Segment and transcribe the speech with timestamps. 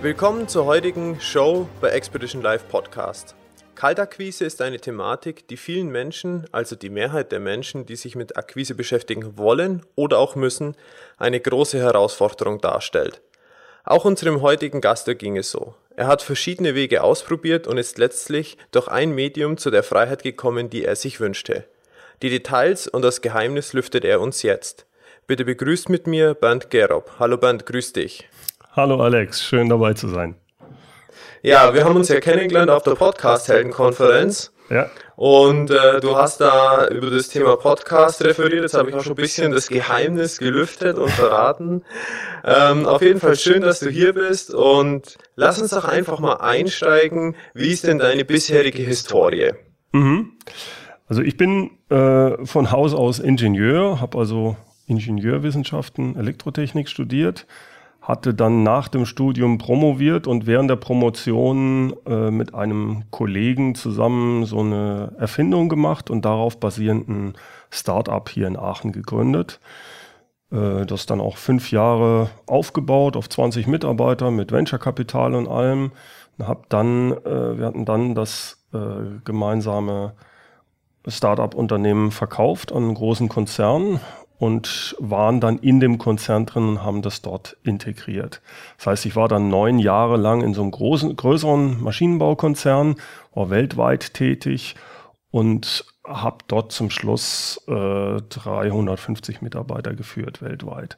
[0.00, 3.34] Willkommen zur heutigen Show bei Expedition Live Podcast.
[3.74, 8.36] Kaltakquise ist eine Thematik, die vielen Menschen, also die Mehrheit der Menschen, die sich mit
[8.36, 10.76] Akquise beschäftigen wollen oder auch müssen,
[11.16, 13.20] eine große Herausforderung darstellt.
[13.82, 15.74] Auch unserem heutigen Gast ging es so.
[15.96, 20.70] Er hat verschiedene Wege ausprobiert und ist letztlich durch ein Medium zu der Freiheit gekommen,
[20.70, 21.64] die er sich wünschte.
[22.22, 24.86] Die Details und das Geheimnis lüftet er uns jetzt.
[25.26, 27.10] Bitte begrüßt mit mir Bernd Gerob.
[27.18, 28.28] Hallo Bernd, grüß dich.
[28.78, 30.36] Hallo Alex, schön dabei zu sein.
[31.42, 34.52] Ja, wir haben uns ja kennengelernt auf der Podcast-Heldenkonferenz.
[34.70, 34.88] Ja.
[35.16, 38.62] Und äh, du hast da über das Thema Podcast referiert.
[38.62, 41.82] Jetzt habe ich auch schon ein bisschen das Geheimnis gelüftet und verraten.
[42.44, 44.54] Ähm, auf jeden Fall schön, dass du hier bist.
[44.54, 47.34] Und lass uns doch einfach mal einsteigen.
[47.52, 49.54] Wie ist denn deine bisherige Historie?
[49.90, 50.34] Mhm.
[51.08, 57.44] Also ich bin äh, von Haus aus Ingenieur, habe also Ingenieurwissenschaften, Elektrotechnik studiert
[58.08, 64.46] hatte dann nach dem Studium promoviert und während der Promotion äh, mit einem Kollegen zusammen
[64.46, 67.34] so eine Erfindung gemacht und darauf basierend ein
[67.68, 69.60] Start-up hier in Aachen gegründet.
[70.50, 75.92] Äh, das dann auch fünf Jahre aufgebaut auf 20 Mitarbeiter mit Venture-Kapital und allem.
[76.38, 80.14] Und hab dann, äh, wir hatten dann das äh, gemeinsame
[81.06, 84.00] Start-up-Unternehmen verkauft an einen großen Konzern
[84.38, 88.40] und waren dann in dem Konzern drin und haben das dort integriert.
[88.76, 92.96] Das heißt, ich war dann neun Jahre lang in so einem großen, größeren Maschinenbaukonzern,
[93.34, 94.76] war weltweit tätig
[95.30, 100.96] und habe dort zum Schluss äh, 350 Mitarbeiter geführt weltweit.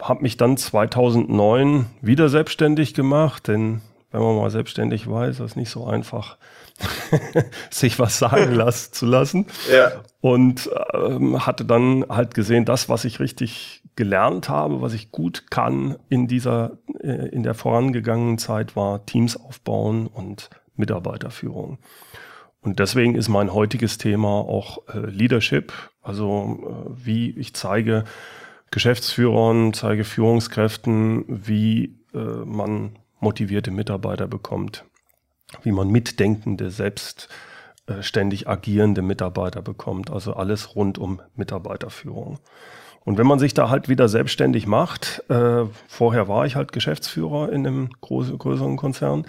[0.00, 3.80] Habe mich dann 2009 wieder selbstständig gemacht, denn
[4.10, 6.36] wenn man mal selbstständig weiß, ist es nicht so einfach,
[7.70, 9.46] sich was sagen las zu lassen.
[9.72, 9.92] Ja.
[10.20, 15.50] Und ähm, hatte dann halt gesehen, das, was ich richtig gelernt habe, was ich gut
[15.50, 21.78] kann in dieser, äh, in der vorangegangenen Zeit, war Teams aufbauen und Mitarbeiterführung.
[22.62, 28.04] Und deswegen ist mein heutiges Thema auch äh, Leadership, also äh, wie ich zeige
[28.70, 34.84] Geschäftsführern, zeige Führungskräften, wie äh, man motivierte Mitarbeiter bekommt
[35.62, 40.10] wie man mitdenkende, selbstständig agierende Mitarbeiter bekommt.
[40.10, 42.38] Also alles rund um Mitarbeiterführung.
[43.04, 47.50] Und wenn man sich da halt wieder selbstständig macht, äh, vorher war ich halt Geschäftsführer
[47.50, 49.26] in einem groß, größeren Konzern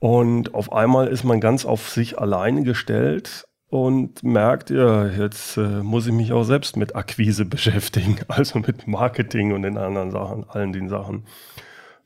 [0.00, 5.82] und auf einmal ist man ganz auf sich alleine gestellt und merkt, ja, jetzt äh,
[5.82, 10.48] muss ich mich auch selbst mit Akquise beschäftigen, also mit Marketing und den anderen Sachen,
[10.48, 11.26] allen den Sachen.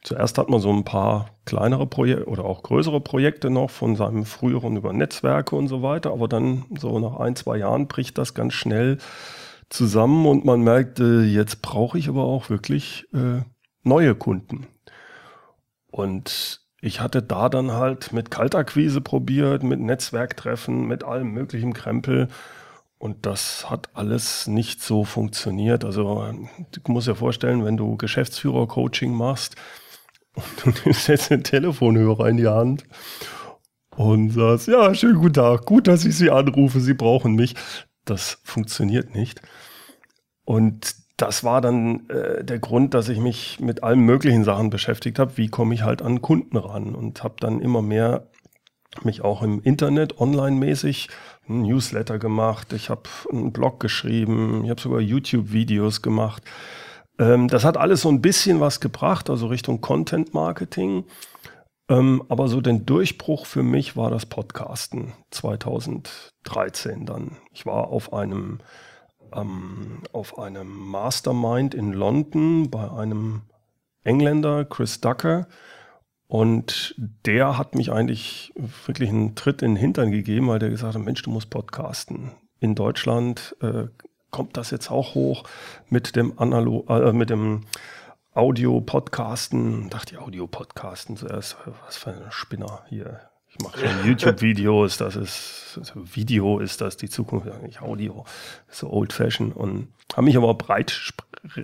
[0.04, 4.26] Zuerst hat man so ein paar kleinere Projekte oder auch größere Projekte noch von seinem
[4.26, 8.34] früheren über Netzwerke und so weiter, aber dann so nach ein, zwei Jahren bricht das
[8.34, 8.98] ganz schnell
[9.70, 13.40] zusammen und man merkt, äh, jetzt brauche ich aber auch wirklich äh,
[13.82, 14.66] neue Kunden.
[15.90, 22.28] Und ich hatte da dann halt mit Kaltakquise probiert, mit Netzwerktreffen, mit allem möglichen Krempel.
[22.98, 25.82] Und das hat alles nicht so funktioniert.
[25.82, 26.30] Also
[26.72, 29.56] du musst dir vorstellen, wenn du Geschäftsführer-Coaching machst,
[30.64, 32.84] und du jetzt den Telefonhörer in die Hand
[33.96, 37.54] und sagst, ja, schönen guten Tag, gut, dass ich Sie anrufe, Sie brauchen mich.
[38.04, 39.40] Das funktioniert nicht.
[40.44, 45.18] Und das war dann äh, der Grund, dass ich mich mit allen möglichen Sachen beschäftigt
[45.18, 45.36] habe.
[45.36, 46.94] Wie komme ich halt an Kunden ran?
[46.94, 48.28] Und habe dann immer mehr
[49.02, 51.08] mich auch im Internet online-mäßig
[51.48, 52.72] ein Newsletter gemacht.
[52.72, 54.64] Ich habe einen Blog geschrieben.
[54.64, 56.42] Ich habe sogar YouTube-Videos gemacht.
[57.18, 61.04] Ähm, das hat alles so ein bisschen was gebracht, also Richtung Content Marketing.
[61.88, 67.36] Ähm, aber so den Durchbruch für mich war das Podcasten 2013 dann.
[67.52, 68.60] Ich war auf einem,
[69.34, 73.42] ähm, auf einem Mastermind in London bei einem
[74.02, 75.46] Engländer, Chris Ducker.
[76.26, 78.52] Und der hat mich eigentlich
[78.86, 82.32] wirklich einen Tritt in den Hintern gegeben, weil der gesagt hat, Mensch, du musst podcasten.
[82.60, 83.88] In Deutschland äh,
[84.34, 85.44] kommt das jetzt auch hoch
[85.88, 87.60] mit dem Analog, äh, mit dem
[88.34, 89.90] Audio-Podcasten.
[89.90, 93.20] Dachte ich, Audio-Podcasten zuerst, was für ein Spinner hier.
[93.46, 98.24] Ich mache schon YouTube-Videos, das ist Video ist das die Zukunft, nicht Audio,
[98.68, 101.12] so old fashioned und habe mich aber breit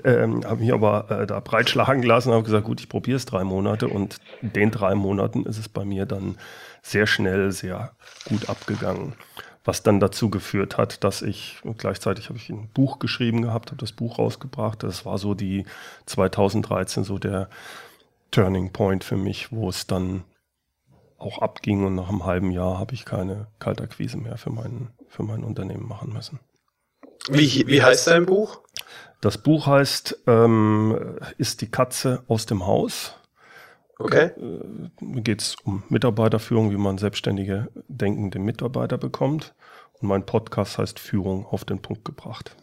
[0.05, 3.43] äh, habe mich aber äh, da breitschlagen lassen, habe gesagt, gut, ich probiere es drei
[3.43, 6.39] Monate und in den drei Monaten ist es bei mir dann
[6.83, 7.97] sehr schnell, sehr
[8.29, 9.15] gut abgegangen
[9.65, 13.81] was dann dazu geführt hat, dass ich gleichzeitig habe ich ein Buch geschrieben gehabt, habe
[13.81, 14.83] das Buch rausgebracht.
[14.83, 15.67] Das war so die
[16.07, 17.51] 2013 so der
[18.31, 20.25] Turning Point für mich, wo es dann
[21.19, 25.23] auch abging und nach einem halben Jahr habe ich keine Kaltakquise mehr für mein, für
[25.23, 26.41] mein Unternehmen machen müssen.
[27.29, 28.61] Wie, wie heißt dein Buch?
[29.21, 33.15] Das Buch heißt ähm, Ist die Katze aus dem Haus?
[34.01, 34.31] Okay.
[34.37, 39.55] Äh, geht es um Mitarbeiterführung, wie man selbstständige, denkende Mitarbeiter bekommt.
[40.01, 42.57] Und mein Podcast heißt Führung auf den Punkt gebracht.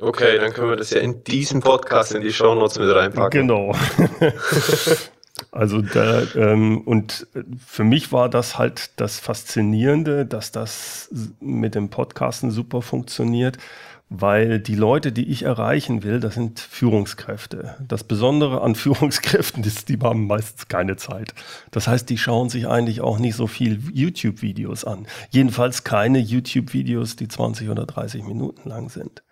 [0.00, 3.48] Okay, dann können wir das ja in diesem Podcast in die Show Notes mit reinpacken.
[3.48, 3.74] Genau.
[5.50, 7.26] also da, ähm, und
[7.66, 11.08] für mich war das halt das Faszinierende, dass das
[11.40, 13.58] mit dem Podcasten super funktioniert
[14.10, 17.76] weil die Leute, die ich erreichen will, das sind Führungskräfte.
[17.86, 21.34] Das Besondere an Führungskräften ist, die haben meistens keine Zeit.
[21.70, 25.06] Das heißt, die schauen sich eigentlich auch nicht so viel YouTube-Videos an.
[25.30, 29.22] Jedenfalls keine YouTube-Videos, die 20 oder 30 Minuten lang sind.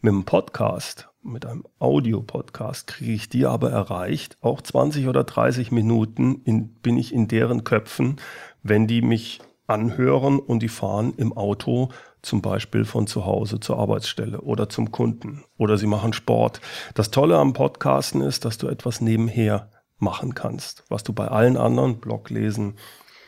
[0.00, 4.38] Mit einem Podcast, mit einem Audio-Podcast kriege ich die aber erreicht.
[4.40, 8.16] Auch 20 oder 30 Minuten in, bin ich in deren Köpfen,
[8.62, 11.90] wenn die mich anhören und die fahren im Auto
[12.22, 16.60] zum Beispiel von zu Hause zur Arbeitsstelle oder zum Kunden oder sie machen Sport.
[16.94, 21.56] Das Tolle am Podcasten ist, dass du etwas nebenher machen kannst, was du bei allen
[21.56, 22.78] anderen Bloglesen,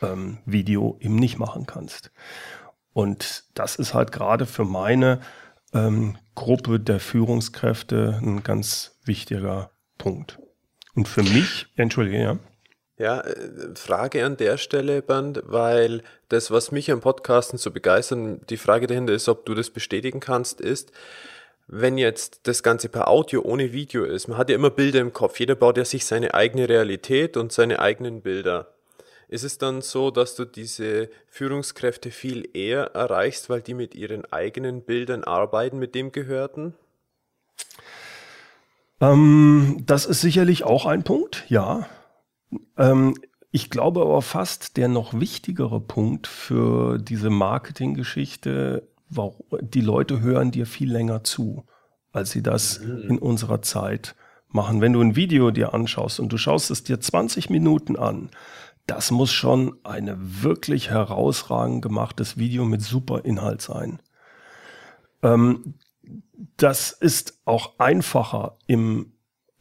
[0.03, 2.11] ähm, Video eben nicht machen kannst.
[2.93, 5.21] Und das ist halt gerade für meine
[5.73, 10.39] ähm, Gruppe der Führungskräfte ein ganz wichtiger Punkt.
[10.95, 12.39] Und für mich, entschuldige, ja.
[12.97, 18.49] Ja, äh, Frage an der Stelle, Band, weil das, was mich am Podcasten so begeistert,
[18.51, 20.93] die Frage dahinter ist, ob du das bestätigen kannst, ist,
[21.67, 25.13] wenn jetzt das Ganze per Audio ohne Video ist, man hat ja immer Bilder im
[25.13, 28.69] Kopf, jeder baut ja sich seine eigene Realität und seine eigenen Bilder.
[29.29, 34.31] Ist es dann so, dass du diese Führungskräfte viel eher erreichst, weil die mit ihren
[34.31, 36.75] eigenen Bildern arbeiten, mit dem Gehörten?
[39.01, 41.89] Ähm, das ist sicherlich auch ein Punkt, ja.
[42.77, 43.15] Ähm,
[43.51, 48.89] ich glaube aber fast, der noch wichtigere Punkt für diese Marketinggeschichte,
[49.61, 51.65] die Leute hören dir viel länger zu,
[52.13, 53.11] als sie das mhm.
[53.11, 54.17] in unserer Zeit
[54.49, 54.81] machen.
[54.81, 58.31] Wenn du ein Video dir anschaust und du schaust es dir 20 Minuten an,
[58.87, 64.01] das muss schon ein wirklich herausragend gemachtes Video mit super Inhalt sein.
[65.23, 65.75] Ähm,
[66.57, 69.14] das ist auch einfacher im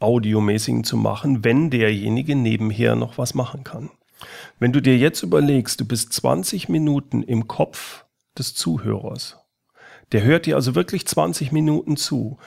[0.04, 3.90] Audiomäßigen zu machen, wenn derjenige nebenher noch was machen kann.
[4.60, 8.06] Wenn du dir jetzt überlegst, du bist 20 Minuten im Kopf
[8.38, 9.40] des Zuhörers,
[10.12, 12.38] der hört dir also wirklich 20 Minuten zu,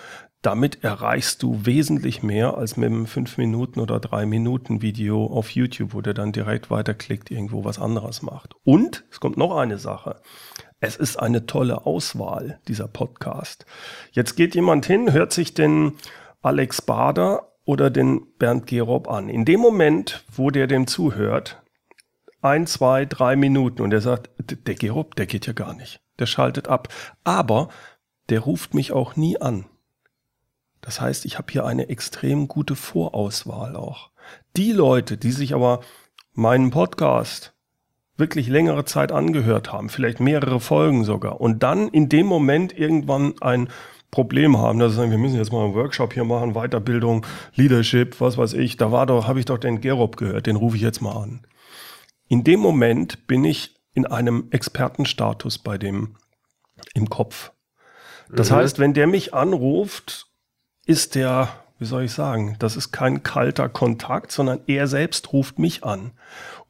[0.43, 5.51] damit erreichst du wesentlich mehr als mit einem 5 Minuten oder 3 Minuten Video auf
[5.51, 8.55] YouTube, wo der dann direkt weiterklickt, irgendwo was anderes macht.
[8.63, 10.21] Und es kommt noch eine Sache.
[10.79, 13.67] Es ist eine tolle Auswahl, dieser Podcast.
[14.13, 15.95] Jetzt geht jemand hin, hört sich den
[16.47, 19.29] Alex Bader oder den Bernd Gerob an.
[19.29, 21.61] In dem Moment, wo der dem zuhört,
[22.41, 26.01] ein, zwei, drei Minuten und er sagt, der Gerob, der geht ja gar nicht.
[26.21, 26.89] Der schaltet ab.
[27.25, 27.69] Aber
[28.29, 29.67] der ruft mich auch nie an.
[30.81, 34.11] Das heißt, ich habe hier eine extrem gute Vorauswahl auch.
[34.57, 35.81] Die Leute, die sich aber
[36.33, 37.55] meinen Podcast
[38.17, 43.35] wirklich längere Zeit angehört haben, vielleicht mehrere Folgen sogar, und dann in dem Moment irgendwann
[43.41, 43.69] ein
[44.11, 48.21] Problem haben, dass sie sagen, wir müssen jetzt mal einen Workshop hier machen, Weiterbildung, Leadership,
[48.21, 48.77] was weiß ich.
[48.77, 51.41] Da war doch, habe ich doch den Gerob gehört, den rufe ich jetzt mal an.
[52.29, 56.17] In dem Moment bin ich in einem Expertenstatus bei dem
[56.95, 57.53] im Kopf.
[58.31, 58.57] Das mhm.
[58.57, 60.27] heißt, wenn der mich anruft,
[60.85, 61.49] ist der,
[61.79, 66.13] wie soll ich sagen, das ist kein kalter Kontakt, sondern er selbst ruft mich an.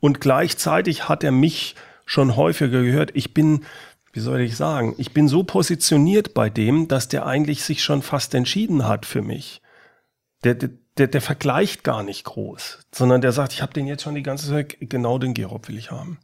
[0.01, 1.75] Und gleichzeitig hat er mich
[2.05, 3.11] schon häufiger gehört.
[3.15, 3.65] Ich bin
[4.17, 8.01] wie soll ich sagen, ich bin so positioniert bei dem, dass der eigentlich sich schon
[8.01, 9.61] fast entschieden hat für mich.
[10.43, 14.15] Der, der, der vergleicht gar nicht groß, sondern der sagt, ich habe den jetzt schon
[14.15, 16.19] die ganze Zeit, genau den Gerob will ich haben.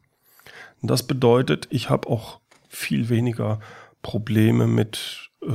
[0.80, 3.60] Und das bedeutet, ich habe auch viel weniger
[4.00, 5.50] Probleme mit äh,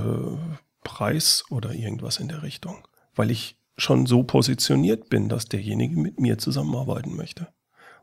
[0.83, 6.19] Preis oder irgendwas in der Richtung, weil ich schon so positioniert bin, dass derjenige mit
[6.19, 7.47] mir zusammenarbeiten möchte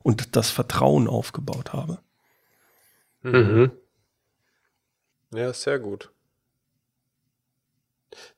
[0.02, 2.00] und das Vertrauen aufgebaut habe.
[3.22, 3.70] Mhm.
[5.34, 6.10] Ja, sehr gut.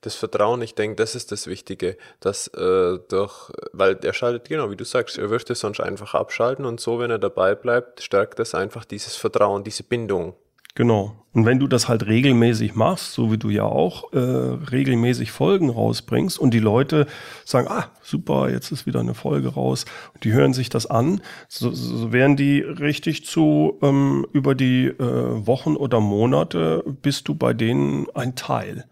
[0.01, 4.71] Das Vertrauen, ich denke, das ist das Wichtige, dass äh, durch, weil er schaltet, genau
[4.71, 8.01] wie du sagst, er würde es sonst einfach abschalten und so, wenn er dabei bleibt,
[8.01, 10.35] stärkt das einfach dieses Vertrauen, diese Bindung.
[10.77, 11.15] Genau.
[11.33, 15.71] Und wenn du das halt regelmäßig machst, so wie du ja auch äh, regelmäßig Folgen
[15.71, 17.07] rausbringst und die Leute
[17.45, 21.21] sagen, ah, super, jetzt ist wieder eine Folge raus und die hören sich das an,
[21.47, 27.33] so, so werden die richtig zu ähm, über die äh, Wochen oder Monate bist du
[27.33, 28.85] bei denen ein Teil.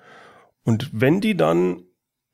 [0.64, 1.84] Und wenn die dann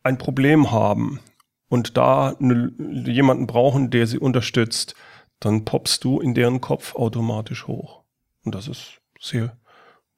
[0.01, 1.20] ein Problem haben
[1.67, 4.96] und da ne, jemanden brauchen, der sie unterstützt,
[5.41, 8.03] dann poppst du in deren Kopf automatisch hoch.
[8.46, 9.58] Und das ist sehr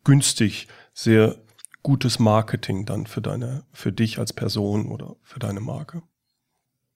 [0.04, 1.36] günstig, sehr
[1.84, 6.02] gutes Marketing dann für deine, für dich als Person oder für deine Marke.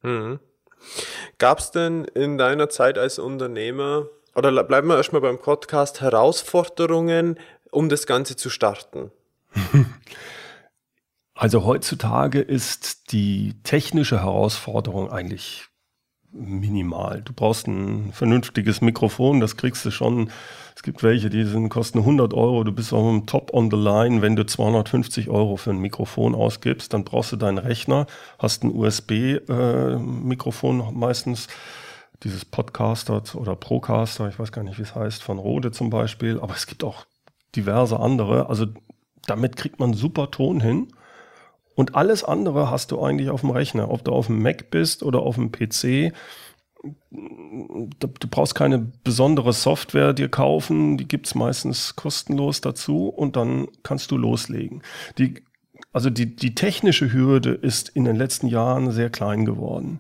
[0.02, 0.40] Mhm.
[1.38, 7.40] Gab es denn in deiner Zeit als Unternehmer, oder bleiben wir erstmal beim Podcast, Herausforderungen,
[7.72, 9.12] um das Ganze zu starten?
[11.40, 15.68] Also heutzutage ist die technische Herausforderung eigentlich
[16.40, 17.22] minimal.
[17.24, 20.30] Du brauchst ein vernünftiges Mikrofon, das kriegst du schon.
[20.76, 22.64] Es gibt welche, die sind, kosten 100 Euro.
[22.64, 24.22] Du bist auch im Top on the line.
[24.22, 28.06] Wenn du 250 Euro für ein Mikrofon ausgibst, dann brauchst du deinen Rechner,
[28.38, 31.48] hast ein USB-Mikrofon äh, meistens.
[32.24, 36.40] Dieses Podcaster oder Procaster, ich weiß gar nicht, wie es heißt, von Rode zum Beispiel.
[36.40, 37.06] Aber es gibt auch
[37.56, 38.50] diverse andere.
[38.50, 38.66] Also
[39.28, 40.88] damit kriegt man super Ton hin.
[41.78, 43.92] Und alles andere hast du eigentlich auf dem Rechner.
[43.92, 46.12] Ob du auf dem Mac bist oder auf dem PC.
[47.12, 50.98] Du brauchst keine besondere Software dir kaufen.
[50.98, 54.82] Die gibt es meistens kostenlos dazu und dann kannst du loslegen.
[55.20, 55.36] Die,
[55.94, 60.00] also die, die technische Hürde ist in den letzten Jahren sehr klein geworden.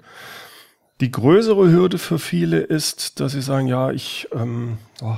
[0.99, 5.17] Die größere Hürde für viele ist, dass sie sagen, ja, ich, ähm, oh,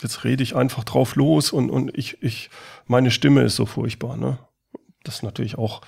[0.00, 2.50] jetzt rede ich einfach drauf los und, und ich, ich,
[2.86, 4.38] meine Stimme ist so furchtbar, ne?
[5.06, 5.82] Das ist natürlich auch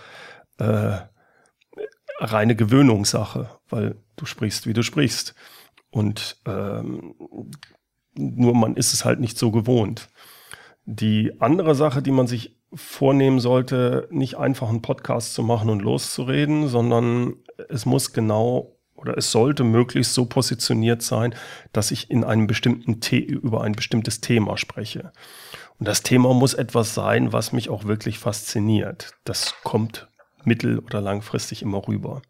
[0.59, 0.99] äh,
[2.19, 5.35] reine Gewöhnungssache, weil du sprichst, wie du sprichst.
[5.91, 7.15] Und ähm,
[8.15, 10.09] nur man ist es halt nicht so gewohnt.
[10.85, 15.81] Die andere Sache, die man sich vornehmen sollte, nicht einfach einen Podcast zu machen und
[15.81, 17.37] loszureden, sondern
[17.69, 21.35] es muss genau oder es sollte möglichst so positioniert sein,
[21.73, 25.13] dass ich in einem bestimmten The über ein bestimmtes Thema spreche.
[25.79, 29.13] Und das Thema muss etwas sein, was mich auch wirklich fasziniert.
[29.25, 30.09] Das kommt
[30.45, 32.23] mittel- oder langfristig immer rüber.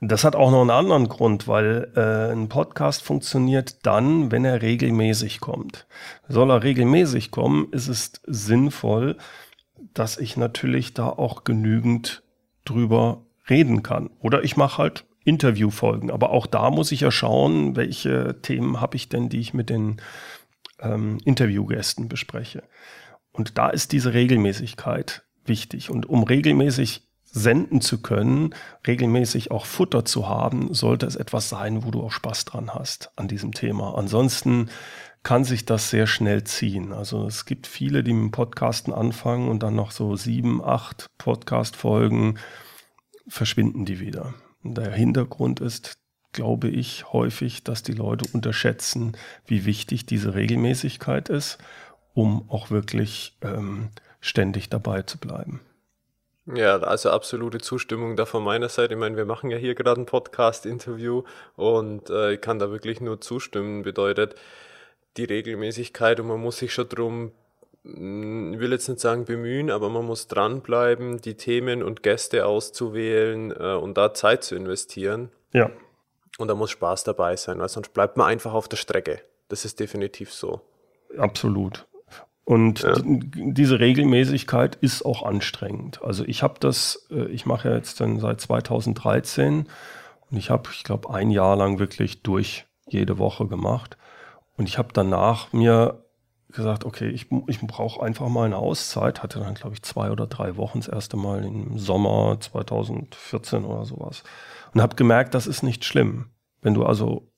[0.00, 4.60] Das hat auch noch einen anderen Grund, weil äh, ein Podcast funktioniert dann, wenn er
[4.60, 5.86] regelmäßig kommt.
[6.28, 9.16] Soll er regelmäßig kommen, ist es sinnvoll,
[9.94, 12.22] dass ich natürlich da auch genügend
[12.64, 14.10] drüber reden kann.
[14.20, 16.10] Oder ich mache halt Interviewfolgen.
[16.10, 19.70] Aber auch da muss ich ja schauen, welche Themen habe ich denn, die ich mit
[19.70, 20.02] den
[20.84, 22.62] ähm, Interviewgästen bespreche.
[23.32, 25.90] Und da ist diese Regelmäßigkeit wichtig.
[25.90, 28.54] Und um regelmäßig senden zu können,
[28.86, 33.10] regelmäßig auch Futter zu haben, sollte es etwas sein, wo du auch Spaß dran hast
[33.16, 33.98] an diesem Thema.
[33.98, 34.70] Ansonsten
[35.24, 36.92] kann sich das sehr schnell ziehen.
[36.92, 42.38] Also es gibt viele, die mit Podcasten anfangen und dann noch so sieben, acht Podcast-Folgen
[43.26, 44.34] verschwinden die wieder.
[44.62, 45.98] Und der Hintergrund ist,
[46.34, 51.56] glaube ich, häufig, dass die Leute unterschätzen, wie wichtig diese Regelmäßigkeit ist,
[52.12, 53.88] um auch wirklich ähm,
[54.20, 55.60] ständig dabei zu bleiben.
[56.46, 58.92] Ja, also absolute Zustimmung da von meiner Seite.
[58.92, 61.22] Ich meine, wir machen ja hier gerade ein Podcast-Interview
[61.56, 63.82] und äh, ich kann da wirklich nur zustimmen.
[63.82, 64.34] Bedeutet
[65.16, 67.32] die Regelmäßigkeit und man muss sich schon drum,
[67.84, 72.44] hm, ich will jetzt nicht sagen bemühen, aber man muss dranbleiben, die Themen und Gäste
[72.44, 75.30] auszuwählen äh, und da Zeit zu investieren.
[75.54, 75.70] Ja.
[76.38, 79.20] Und da muss Spaß dabei sein, weil sonst bleibt man einfach auf der Strecke.
[79.48, 80.60] Das ist definitiv so.
[81.16, 81.86] Absolut.
[82.44, 82.94] Und ja.
[83.02, 86.02] diese Regelmäßigkeit ist auch anstrengend.
[86.02, 89.66] Also ich habe das, äh, ich mache ja jetzt dann seit 2013
[90.30, 93.96] und ich habe, ich glaube, ein Jahr lang wirklich durch jede Woche gemacht.
[94.56, 96.04] Und ich habe danach mir
[96.50, 99.22] gesagt, okay, ich, ich brauche einfach mal eine Auszeit.
[99.22, 103.84] Hatte dann, glaube ich, zwei oder drei Wochen das erste Mal im Sommer 2014 oder
[103.84, 104.22] sowas.
[104.74, 106.26] Und habe gemerkt, das ist nicht schlimm.
[106.60, 107.30] Wenn du also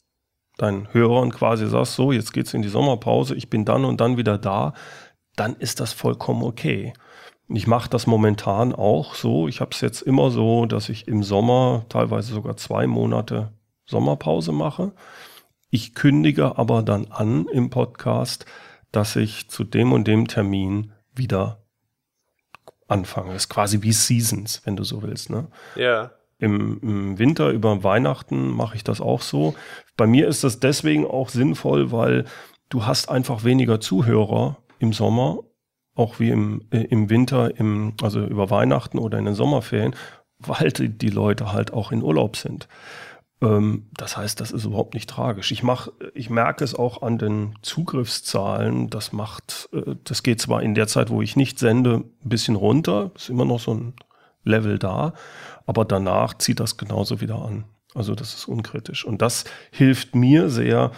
[0.57, 4.17] deinen Hörern quasi sagst, so, jetzt geht's in die Sommerpause, ich bin dann und dann
[4.17, 4.73] wieder da,
[5.37, 6.95] dann ist das vollkommen okay.
[7.49, 9.47] Ich mache das momentan auch so.
[9.47, 13.53] Ich habe es jetzt immer so, dass ich im Sommer teilweise sogar zwei Monate
[13.85, 14.93] Sommerpause mache.
[15.71, 18.47] Ich kündige aber dann an im Podcast,
[18.91, 21.63] dass ich zu dem und dem Termin wieder
[22.89, 23.33] anfange.
[23.33, 25.31] Das ist quasi wie Seasons, wenn du so willst.
[25.31, 25.49] Ne?
[25.77, 26.11] Ja.
[26.39, 29.55] Im, Im, Winter über Weihnachten mache ich das auch so.
[29.97, 32.27] Bei mir ist das deswegen auch sinnvoll, weil
[32.69, 35.41] du hast einfach weniger Zuhörer im Sommer
[35.97, 39.97] auch wie im, äh, im Winter, im, also über Weihnachten oder in den Sommerferien,
[40.39, 42.69] weil die, die Leute halt auch in Urlaub sind.
[43.43, 45.51] Ähm, das heißt, das ist überhaupt nicht tragisch.
[45.51, 48.91] Ich mach, ich merke es auch an den Zugriffszahlen.
[48.91, 52.57] Das macht, äh, das geht zwar in der Zeit, wo ich nicht sende, ein bisschen
[52.57, 53.95] runter, ist immer noch so ein
[54.45, 55.13] Level da,
[55.67, 57.65] aber danach zieht das genauso wieder an.
[57.95, 59.05] Also das ist unkritisch.
[59.05, 60.93] Und das hilft mir sehr,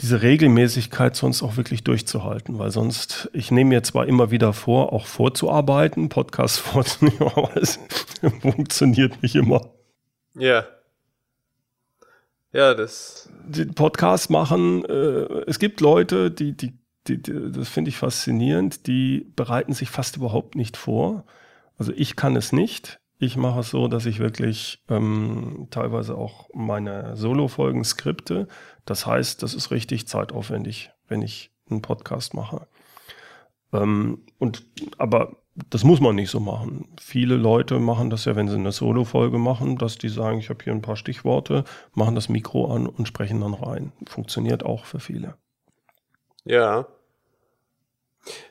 [0.00, 4.92] diese Regelmäßigkeit sonst auch wirklich durchzuhalten, weil sonst, ich nehme mir zwar immer wieder vor,
[4.92, 7.78] auch vorzuarbeiten, Podcasts vorzunehmen, aber es
[8.40, 9.70] funktioniert nicht immer.
[10.34, 10.64] Ja.
[12.52, 13.28] Ja, das.
[13.46, 18.86] Die Podcasts machen, äh, es gibt Leute, die, die, die, die das finde ich faszinierend,
[18.86, 21.24] die bereiten sich fast überhaupt nicht vor.
[21.76, 23.00] Also ich kann es nicht.
[23.18, 28.46] Ich mache es so, dass ich wirklich ähm, teilweise auch meine Solo-Folgen skripte.
[28.84, 32.68] Das heißt, das ist richtig zeitaufwendig, wenn ich einen Podcast mache.
[33.72, 34.64] Ähm, und
[34.98, 35.36] aber
[35.68, 36.88] das muss man nicht so machen.
[37.00, 40.62] Viele Leute machen das ja, wenn sie eine Solo-Folge machen, dass die sagen, ich habe
[40.62, 43.92] hier ein paar Stichworte, machen das Mikro an und sprechen dann rein.
[44.06, 45.34] Funktioniert auch für viele.
[46.44, 46.86] Ja,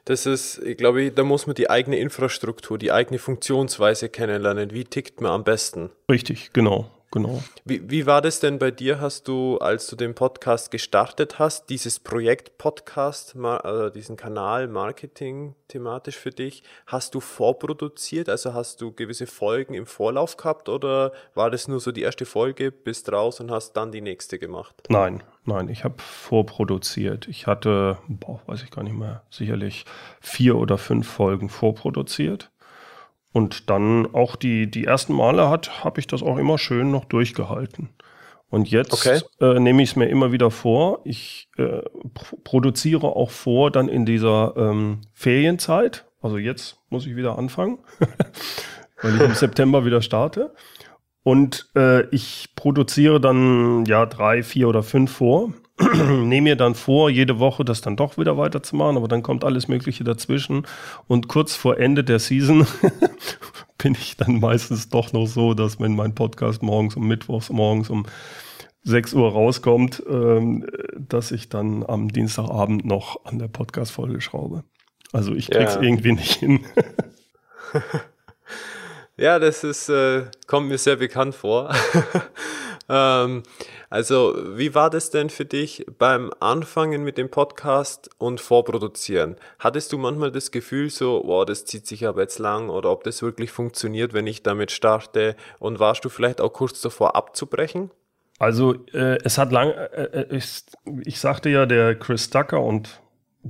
[0.05, 4.71] das ist, ich glaube, da muss man die eigene Infrastruktur, die eigene Funktionsweise kennenlernen.
[4.71, 5.89] Wie tickt man am besten?
[6.09, 7.41] Richtig, genau genau.
[7.65, 8.99] Wie, wie war das denn bei dir?
[8.99, 15.55] Hast du, als du den Podcast gestartet hast, dieses Projekt Podcast, also diesen Kanal Marketing
[15.67, 18.29] thematisch für dich, hast du vorproduziert?
[18.29, 22.25] Also hast du gewisse Folgen im Vorlauf gehabt oder war das nur so die erste
[22.25, 24.75] Folge, bist raus und hast dann die nächste gemacht?
[24.89, 27.27] Nein, nein, ich habe vorproduziert.
[27.27, 29.85] Ich hatte, boah, weiß ich gar nicht mehr, sicherlich
[30.21, 32.51] vier oder fünf Folgen vorproduziert.
[33.33, 37.05] Und dann auch die, die ersten Male hat, habe ich das auch immer schön noch
[37.05, 37.89] durchgehalten.
[38.49, 39.19] Und jetzt okay.
[39.41, 41.01] äh, nehme ich es mir immer wieder vor.
[41.03, 41.81] Ich äh,
[42.43, 46.05] produziere auch vor, dann in dieser ähm, Ferienzeit.
[46.21, 47.79] Also jetzt muss ich wieder anfangen,
[49.01, 50.53] weil ich im September wieder starte.
[51.27, 55.51] Und äh, ich produziere dann ja drei, vier oder fünf vor.
[56.23, 59.67] nehme mir dann vor, jede Woche das dann doch wieder weiterzumachen, aber dann kommt alles
[59.67, 60.65] Mögliche dazwischen.
[61.05, 62.65] Und kurz vor Ende der Season
[63.77, 67.89] bin ich dann meistens doch noch so, dass wenn mein Podcast morgens um Mittwochs morgens
[67.89, 68.05] um
[68.83, 70.65] 6 Uhr rauskommt, ähm,
[70.97, 74.63] dass ich dann am Dienstagabend noch an der Podcast-Folge schraube.
[75.11, 75.81] Also ich krieg's ja.
[75.81, 76.61] irgendwie nicht hin.
[79.17, 81.73] ja, das ist, äh, kommt mir sehr bekannt vor.
[82.89, 83.43] ähm,
[83.89, 89.37] also, wie war das denn für dich beim Anfangen mit dem Podcast und Vorproduzieren?
[89.59, 93.03] Hattest du manchmal das Gefühl so, wow, das zieht sich aber jetzt lang oder ob
[93.03, 95.35] das wirklich funktioniert, wenn ich damit starte?
[95.57, 97.89] Und warst du vielleicht auch kurz davor abzubrechen?
[98.39, 100.63] Also, äh, es hat lang, äh, äh ich,
[101.05, 103.01] ich sagte ja, der Chris Tucker und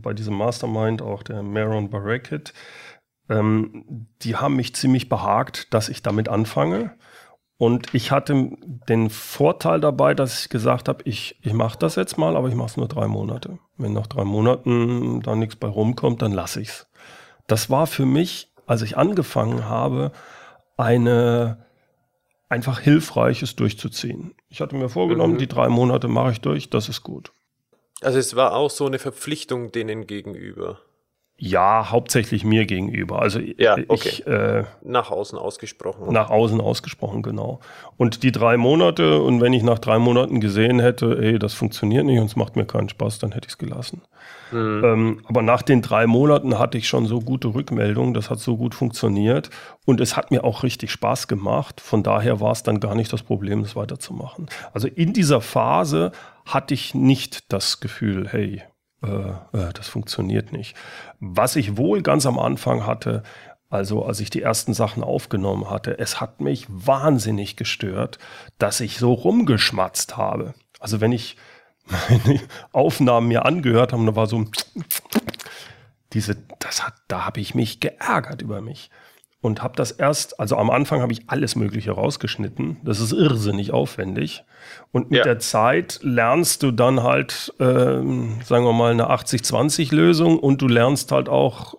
[0.02, 2.54] bei diesem Mastermind auch der Maron Barekit,
[3.30, 6.96] ähm, die haben mich ziemlich behagt, dass ich damit anfange.
[7.58, 12.18] Und ich hatte den Vorteil dabei, dass ich gesagt habe, ich, ich mache das jetzt
[12.18, 13.58] mal, aber ich mache es nur drei Monate.
[13.78, 16.88] Wenn nach drei Monaten da nichts bei rumkommt, dann lasse ich es.
[17.48, 20.12] Das war für mich, als ich angefangen habe,
[20.76, 21.66] eine
[22.50, 24.36] einfach hilfreiches durchzuziehen.
[24.50, 25.40] Ich hatte mir vorgenommen, mhm.
[25.40, 27.32] die drei Monate mache ich durch, das ist gut.
[28.02, 30.80] Also es war auch so eine Verpflichtung denen gegenüber.
[31.40, 33.22] Ja, hauptsächlich mir gegenüber.
[33.22, 34.10] Also ja, okay.
[34.10, 36.12] ich äh, nach außen ausgesprochen.
[36.12, 37.60] Nach außen ausgesprochen, genau.
[37.96, 42.06] Und die drei Monate, und wenn ich nach drei Monaten gesehen hätte, ey, das funktioniert
[42.06, 44.02] nicht und es macht mir keinen Spaß, dann hätte ich es gelassen.
[44.52, 44.82] Mhm.
[44.84, 48.58] Ähm, aber nach den drei Monaten hatte ich schon so gute Rückmeldungen, das hat so
[48.58, 49.52] gut funktioniert
[49.86, 51.82] und es hat mir auch richtig Spaß gemacht.
[51.82, 54.48] Von daher war es dann gar nicht das Problem, das weiterzumachen.
[54.74, 56.12] Also in dieser Phase
[56.46, 58.64] hatte ich nicht das Gefühl, hey,
[59.04, 60.76] äh, äh, das funktioniert nicht.
[61.20, 63.24] Was ich wohl ganz am Anfang hatte,
[63.70, 68.18] also als ich die ersten Sachen aufgenommen hatte, es hat mich wahnsinnig gestört,
[68.58, 70.54] dass ich so rumgeschmatzt habe.
[70.80, 71.38] Also wenn ich
[71.86, 74.46] meine Aufnahmen mir angehört habe, da war so
[76.14, 78.90] diese, das hat, da habe ich mich geärgert über mich
[79.48, 82.82] und habe das erst, also am Anfang habe ich alles Mögliche rausgeschnitten.
[82.84, 84.44] Das ist irrsinnig aufwendig.
[84.92, 85.24] Und mit ja.
[85.24, 91.14] der Zeit lernst du dann halt, äh, sagen wir mal, eine 80-20-Lösung und du lernst
[91.14, 91.76] halt auch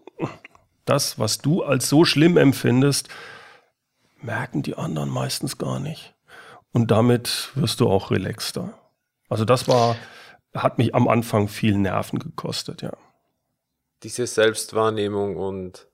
[0.86, 3.10] das, was du als so schlimm empfindest,
[4.22, 6.14] merken die anderen meistens gar nicht.
[6.72, 8.72] Und damit wirst du auch relaxter.
[9.28, 9.94] Also das war,
[10.54, 12.92] hat mich am Anfang viel Nerven gekostet, ja.
[14.02, 15.87] Diese Selbstwahrnehmung und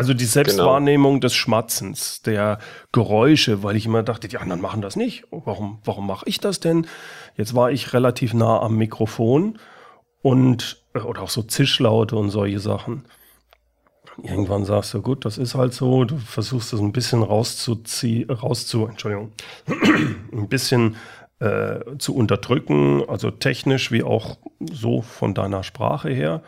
[0.00, 1.20] also die Selbstwahrnehmung genau.
[1.20, 2.58] des Schmatzens, der
[2.90, 5.24] Geräusche, weil ich immer dachte, die anderen machen das nicht.
[5.30, 6.86] Warum, warum mache ich das denn?
[7.36, 9.58] Jetzt war ich relativ nah am Mikrofon
[10.22, 13.04] und, äh, oder auch so Zischlaute und solche Sachen.
[14.22, 18.86] Irgendwann sagst du, gut, das ist halt so, du versuchst es ein bisschen rauszuziehen, rauszu,
[18.86, 19.32] Entschuldigung,
[20.32, 20.96] ein bisschen
[21.40, 26.42] äh, zu unterdrücken, also technisch wie auch so von deiner Sprache her.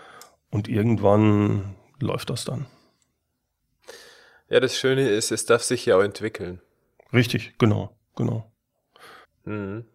[0.51, 2.65] Und irgendwann läuft das dann.
[4.53, 6.61] Ja, das Schöne ist, es darf sich ja auch entwickeln.
[7.11, 8.53] Richtig, genau, genau.
[9.45, 9.87] Mhm.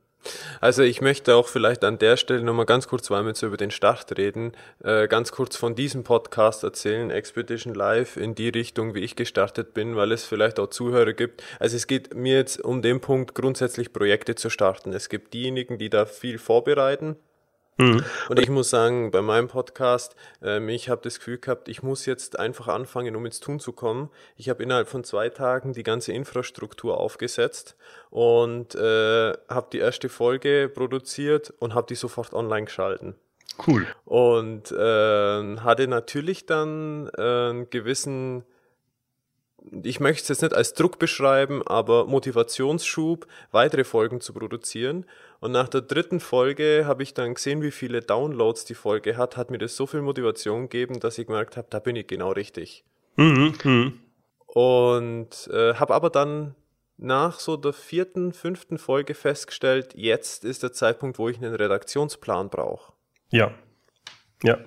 [0.61, 3.55] Also ich möchte auch vielleicht an der Stelle nochmal ganz kurz, weil wir jetzt über
[3.55, 8.95] den Start reden, äh, ganz kurz von diesem Podcast erzählen, Expedition Live, in die Richtung,
[8.95, 11.43] wie ich gestartet bin, weil es vielleicht auch Zuhörer gibt.
[11.59, 14.91] Also es geht mir jetzt um den Punkt, grundsätzlich Projekte zu starten.
[14.91, 17.15] Es gibt diejenigen, die da viel vorbereiten,
[17.77, 18.03] Mhm.
[18.29, 22.05] Und ich muss sagen, bei meinem Podcast, ähm, ich habe das Gefühl gehabt, ich muss
[22.05, 24.09] jetzt einfach anfangen, um ins Tun zu kommen.
[24.35, 27.75] Ich habe innerhalb von zwei Tagen die ganze Infrastruktur aufgesetzt
[28.09, 33.15] und äh, habe die erste Folge produziert und habe die sofort online geschalten.
[33.65, 33.87] Cool.
[34.05, 38.43] Und äh, hatte natürlich dann äh, einen gewissen
[39.83, 45.05] ich möchte es jetzt nicht als Druck beschreiben, aber Motivationsschub, weitere Folgen zu produzieren.
[45.39, 49.37] Und nach der dritten Folge habe ich dann gesehen, wie viele Downloads die Folge hat,
[49.37, 52.31] hat mir das so viel Motivation gegeben, dass ich gemerkt habe, da bin ich genau
[52.31, 52.83] richtig.
[53.15, 53.53] Mhm.
[53.63, 53.99] mhm.
[54.47, 56.55] Und äh, habe aber dann
[56.97, 62.49] nach so der vierten, fünften Folge festgestellt, jetzt ist der Zeitpunkt, wo ich einen Redaktionsplan
[62.49, 62.93] brauche.
[63.29, 63.53] Ja,
[64.43, 64.57] ja,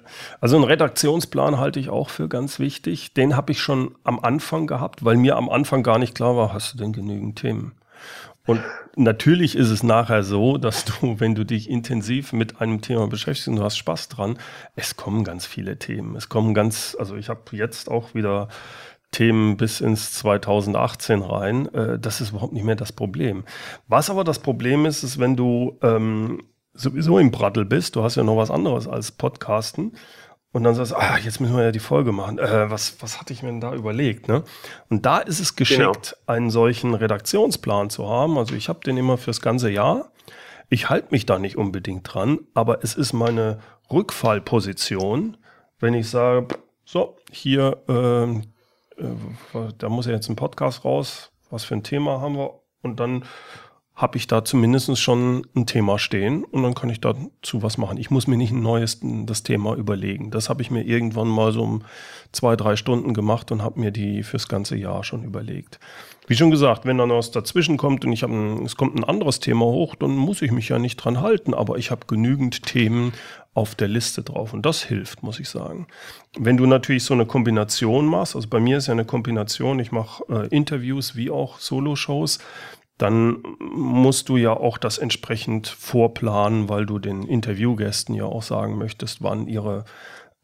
[0.41, 3.15] also einen Redaktionsplan halte ich auch für ganz wichtig.
[3.15, 6.53] Den habe ich schon am Anfang gehabt, weil mir am Anfang gar nicht klar war,
[6.53, 7.73] hast du denn genügend Themen?
[8.51, 8.63] Und
[8.97, 13.47] natürlich ist es nachher so, dass du, wenn du dich intensiv mit einem Thema beschäftigst
[13.47, 14.41] und du hast Spaß dran,
[14.75, 16.17] es kommen ganz viele Themen.
[16.17, 18.49] Es kommen ganz, also ich habe jetzt auch wieder
[19.13, 21.73] Themen bis ins 2018 rein.
[21.73, 23.45] Äh, das ist überhaupt nicht mehr das Problem.
[23.87, 26.43] Was aber das Problem ist, ist, wenn du ähm,
[26.75, 29.93] sowieso im Brattel bist, du hast ja noch was anderes als Podcasten.
[30.53, 32.39] Und dann sagst du, ah, jetzt müssen wir ja die Folge machen.
[32.39, 34.27] Äh, was, was hatte ich mir denn da überlegt?
[34.27, 34.43] Ne?
[34.89, 36.23] Und da ist es geschickt, genau.
[36.27, 38.37] einen solchen Redaktionsplan zu haben.
[38.37, 40.11] Also ich habe den immer fürs ganze Jahr.
[40.69, 43.61] Ich halte mich da nicht unbedingt dran, aber es ist meine
[43.91, 45.37] Rückfallposition,
[45.79, 46.49] wenn ich sage,
[46.85, 48.25] so, hier, äh,
[49.03, 52.61] äh, da muss ja jetzt ein Podcast raus, was für ein Thema haben wir?
[52.83, 53.25] Und dann
[54.01, 57.99] habe ich da zumindest schon ein Thema stehen und dann kann ich dazu was machen.
[57.99, 60.31] Ich muss mir nicht ein neues das Thema überlegen.
[60.31, 61.83] Das habe ich mir irgendwann mal so um
[62.33, 65.79] zwei, drei Stunden gemacht und habe mir die fürs ganze Jahr schon überlegt.
[66.27, 69.41] Wie schon gesagt, wenn dann was dazwischen kommt und ich habe es kommt ein anderes
[69.41, 73.13] Thema hoch, dann muss ich mich ja nicht dran halten, aber ich habe genügend Themen
[73.53, 75.89] auf der Liste drauf und das hilft, muss ich sagen.
[76.39, 79.91] Wenn du natürlich so eine Kombination machst, also bei mir ist ja eine Kombination, ich
[79.93, 82.39] mache äh, Interviews wie auch Solo-Shows,
[83.01, 88.77] dann musst du ja auch das entsprechend vorplanen, weil du den Interviewgästen ja auch sagen
[88.77, 89.85] möchtest, wann ihre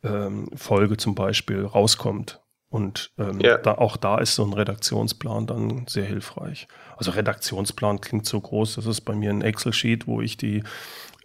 [0.03, 2.41] ähm, Folge zum Beispiel rauskommt.
[2.71, 3.59] Und ähm, ja.
[3.59, 6.67] da, auch da ist so ein Redaktionsplan dann sehr hilfreich.
[6.97, 10.65] Also Redaktionsplan klingt so groß, das ist bei mir ein Excel-Sheet, wo ich die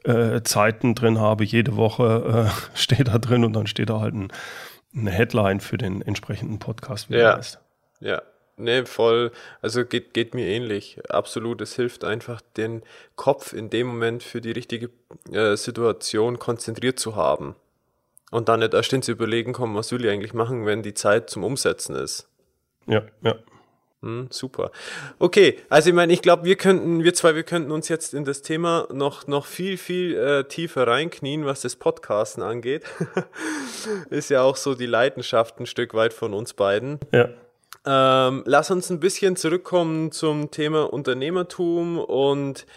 [0.03, 1.45] äh, Zeiten drin habe.
[1.45, 4.27] Jede Woche äh, steht da drin und dann steht da halt ein,
[4.93, 7.09] eine Headline für den entsprechenden Podcast.
[7.09, 7.37] Wie ja.
[7.37, 7.59] Heißt.
[8.01, 8.21] Ja,
[8.61, 9.31] Nee, voll.
[9.61, 10.99] Also geht, geht mir ähnlich.
[11.09, 11.61] Absolut.
[11.61, 12.83] Es hilft einfach, den
[13.15, 14.89] Kopf in dem Moment für die richtige
[15.31, 17.55] äh, Situation konzentriert zu haben.
[18.31, 21.29] Und dann nicht erst ins Überlegen kommen, was will ich eigentlich machen, wenn die Zeit
[21.29, 22.29] zum Umsetzen ist.
[22.87, 23.35] Ja, ja.
[24.01, 24.71] Hm, super.
[25.19, 28.25] Okay, also ich meine, ich glaube, wir könnten, wir zwei, wir könnten uns jetzt in
[28.25, 32.83] das Thema noch, noch viel, viel äh, tiefer reinknien, was das Podcasten angeht.
[34.09, 36.99] ist ja auch so die Leidenschaft ein Stück weit von uns beiden.
[37.11, 37.29] Ja.
[37.85, 42.67] Ähm, lass uns ein bisschen zurückkommen zum Thema Unternehmertum und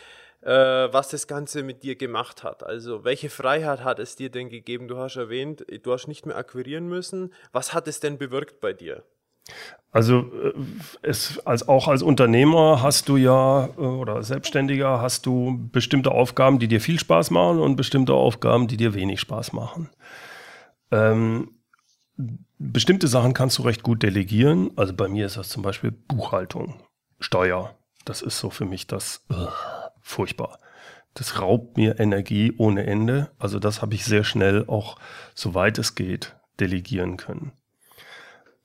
[0.41, 2.63] äh, was das Ganze mit dir gemacht hat.
[2.63, 4.89] Also welche Freiheit hat es dir denn gegeben?
[4.89, 7.33] Du hast erwähnt, du hast nicht mehr akquirieren müssen.
[7.53, 9.05] Was hat es denn bewirkt bei dir?
[9.91, 10.53] Also äh,
[11.03, 16.59] es, als, auch als Unternehmer hast du ja äh, oder Selbstständiger hast du bestimmte Aufgaben,
[16.59, 19.91] die dir viel Spaß machen und bestimmte Aufgaben, die dir wenig Spaß machen.
[20.91, 21.51] Ähm,
[22.73, 24.71] bestimmte Sachen kannst du recht gut delegieren.
[24.77, 26.81] Also bei mir ist das zum Beispiel Buchhaltung,
[27.21, 27.77] Steuer.
[28.05, 29.49] Das ist so für mich das uh,
[30.01, 30.59] furchtbar.
[31.15, 33.31] Das raubt mir Energie ohne Ende.
[33.39, 34.99] Also das habe ich sehr schnell auch,
[35.35, 37.53] soweit es geht, delegieren können.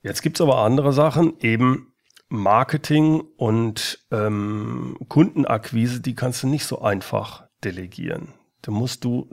[0.02, 1.92] Jetzt gibt es aber andere Sachen, eben
[2.28, 8.34] Marketing und ähm, Kundenakquise, die kannst du nicht so einfach delegieren.
[8.62, 9.28] Da musst du,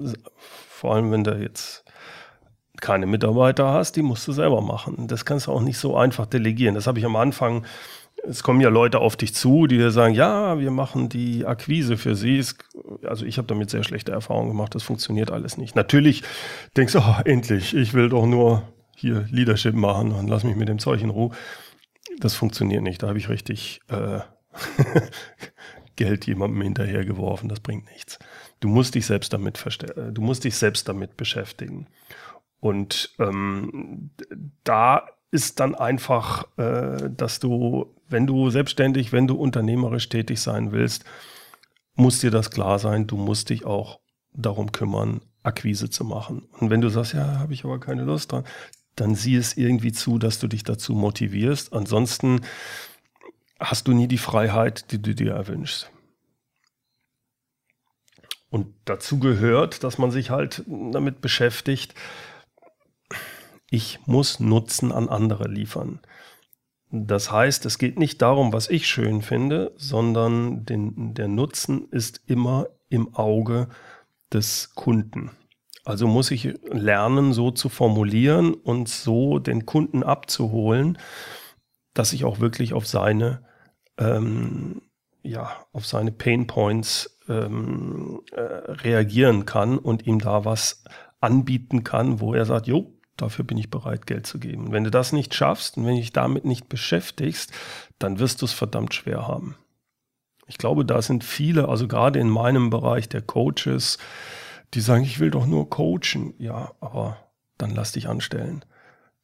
[0.69, 1.84] vor allem wenn du jetzt
[2.81, 5.07] keine Mitarbeiter hast, die musst du selber machen.
[5.07, 6.75] Das kannst du auch nicht so einfach delegieren.
[6.75, 7.65] Das habe ich am Anfang.
[8.27, 11.97] Es kommen ja Leute auf dich zu, die dir sagen, ja, wir machen die Akquise
[11.97, 12.43] für sie.
[13.03, 15.75] Also ich habe damit sehr schlechte Erfahrungen gemacht, das funktioniert alles nicht.
[15.75, 16.23] Natürlich
[16.75, 18.63] denkst du, oh, endlich, ich will doch nur
[18.95, 21.31] hier Leadership machen und lass mich mit dem Zeug in Ruhe.
[22.19, 23.03] Das funktioniert nicht.
[23.03, 24.21] Da habe ich richtig äh,
[25.95, 27.47] Geld jemandem hinterhergeworfen.
[27.47, 28.17] Das bringt nichts.
[28.59, 31.87] Du musst dich selbst damit äh, du musst dich selbst damit beschäftigen.
[32.60, 34.12] Und ähm,
[34.63, 40.72] da ist dann einfach, äh, dass du, wenn du selbstständig, wenn du unternehmerisch tätig sein
[40.72, 41.04] willst,
[41.96, 44.00] muss dir das klar sein, du musst dich auch
[44.34, 46.48] darum kümmern, Akquise zu machen.
[46.60, 48.43] Und wenn du sagst, ja, habe ich aber keine Lust dran,
[48.96, 51.74] dann sieh es irgendwie zu, dass du dich dazu motivierst.
[51.74, 52.41] Ansonsten
[53.60, 55.89] hast du nie die Freiheit, die du dir erwünschst.
[58.50, 61.93] Und dazu gehört, dass man sich halt damit beschäftigt,
[63.69, 65.99] ich muss Nutzen an andere liefern.
[66.89, 72.21] Das heißt, es geht nicht darum, was ich schön finde, sondern den, der Nutzen ist
[72.27, 73.67] immer im Auge
[74.32, 75.32] des Kunden.
[75.84, 80.97] Also muss ich lernen, so zu formulieren und so den Kunden abzuholen,
[81.93, 83.41] dass ich auch wirklich auf seine,
[83.97, 84.82] ähm,
[85.23, 90.84] ja, auf seine Pain Points ähm, äh, reagieren kann und ihm da was
[91.19, 94.71] anbieten kann, wo er sagt, jo, dafür bin ich bereit, Geld zu geben.
[94.71, 97.51] Wenn du das nicht schaffst und wenn du dich damit nicht beschäftigst,
[97.99, 99.56] dann wirst du es verdammt schwer haben.
[100.47, 103.97] Ich glaube, da sind viele, also gerade in meinem Bereich der Coaches,
[104.73, 106.34] die sagen, ich will doch nur coachen.
[106.38, 107.17] Ja, aber
[107.58, 108.63] dann lass dich anstellen.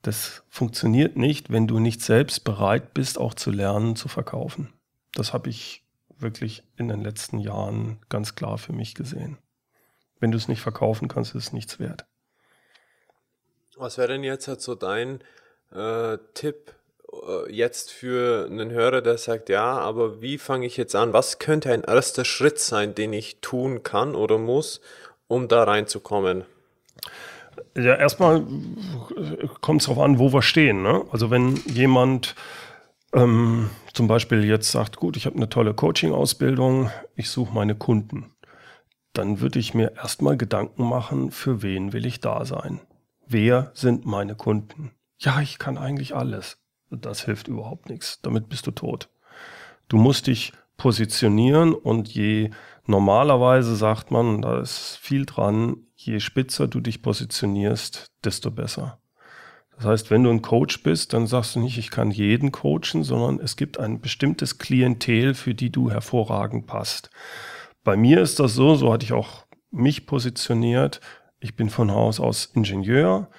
[0.02, 4.74] Das funktioniert nicht, wenn du nicht selbst bereit bist, auch zu lernen, zu verkaufen.
[5.14, 5.86] Das habe ich
[6.18, 9.38] wirklich in den letzten Jahren ganz klar für mich gesehen.
[10.20, 12.06] Wenn du es nicht verkaufen kannst, ist es nichts wert.
[13.78, 15.22] Was wäre denn jetzt halt so dein
[15.74, 16.74] äh, Tipp
[17.12, 21.14] äh, jetzt für einen Hörer, der sagt, ja, aber wie fange ich jetzt an?
[21.14, 24.82] Was könnte ein erster Schritt sein, den ich tun kann oder muss,
[25.28, 26.46] um da reinzukommen?
[27.76, 28.46] Ja, erstmal
[29.62, 30.84] kommt es darauf an, wo wir stehen.
[30.84, 31.06] Ne?
[31.12, 32.36] Also wenn jemand
[33.14, 38.36] ähm, zum Beispiel jetzt sagt, gut, ich habe eine tolle Coaching-Ausbildung, ich suche meine Kunden,
[39.14, 42.80] dann würde ich mir erstmal Gedanken machen, für wen will ich da sein?
[43.28, 44.92] Wer sind meine Kunden?
[45.20, 46.58] Ja, ich kann eigentlich alles.
[46.90, 48.20] Das hilft überhaupt nichts.
[48.22, 49.10] Damit bist du tot.
[49.88, 52.50] Du musst dich positionieren und je
[52.86, 59.00] normalerweise sagt man, da ist viel dran, je spitzer du dich positionierst, desto besser.
[59.76, 63.04] Das heißt, wenn du ein Coach bist, dann sagst du nicht, ich kann jeden coachen,
[63.04, 67.10] sondern es gibt ein bestimmtes Klientel, für die du hervorragend passt.
[67.84, 71.02] Bei mir ist das so, so hatte ich auch mich positioniert.
[71.44, 73.30] Ich bin von Haus aus Ingenieur.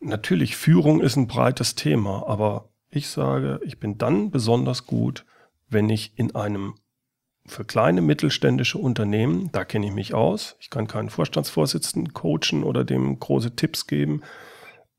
[0.00, 5.26] Natürlich, Führung ist ein breites Thema, aber ich sage, ich bin dann besonders gut,
[5.68, 6.76] wenn ich in einem
[7.44, 12.82] für kleine mittelständische Unternehmen, da kenne ich mich aus, ich kann keinen Vorstandsvorsitzenden coachen oder
[12.82, 14.22] dem große Tipps geben,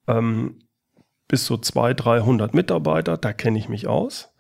[0.08, 0.60] ähm,
[1.28, 4.36] bis so 200, 300 Mitarbeiter, da kenne ich mich aus.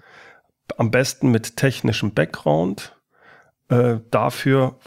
[0.77, 2.95] Am besten mit technischem Background.
[3.67, 4.77] Äh, dafür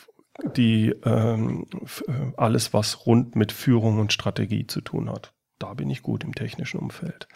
[0.56, 1.66] die ähm,
[2.06, 5.34] äh, alles, was rund mit Führung und Strategie zu tun hat.
[5.58, 7.26] Da bin ich gut im technischen Umfeld.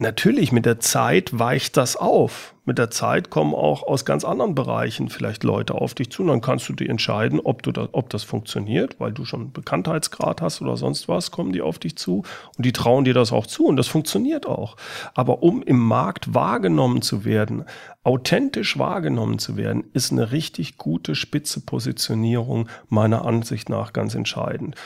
[0.00, 2.54] Natürlich, mit der Zeit weicht das auf.
[2.64, 6.22] Mit der Zeit kommen auch aus ganz anderen Bereichen vielleicht Leute auf dich zu.
[6.22, 9.50] Und dann kannst du dir entscheiden, ob, du da, ob das funktioniert, weil du schon
[9.50, 12.22] Bekanntheitsgrad hast oder sonst was, kommen die auf dich zu.
[12.56, 13.66] Und die trauen dir das auch zu.
[13.66, 14.76] Und das funktioniert auch.
[15.14, 17.64] Aber um im Markt wahrgenommen zu werden,
[18.04, 24.76] authentisch wahrgenommen zu werden, ist eine richtig gute spitze Positionierung meiner Ansicht nach ganz entscheidend.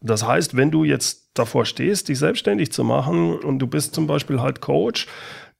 [0.00, 4.06] Das heißt, wenn du jetzt davor stehst, dich selbstständig zu machen und du bist zum
[4.06, 5.06] Beispiel halt Coach,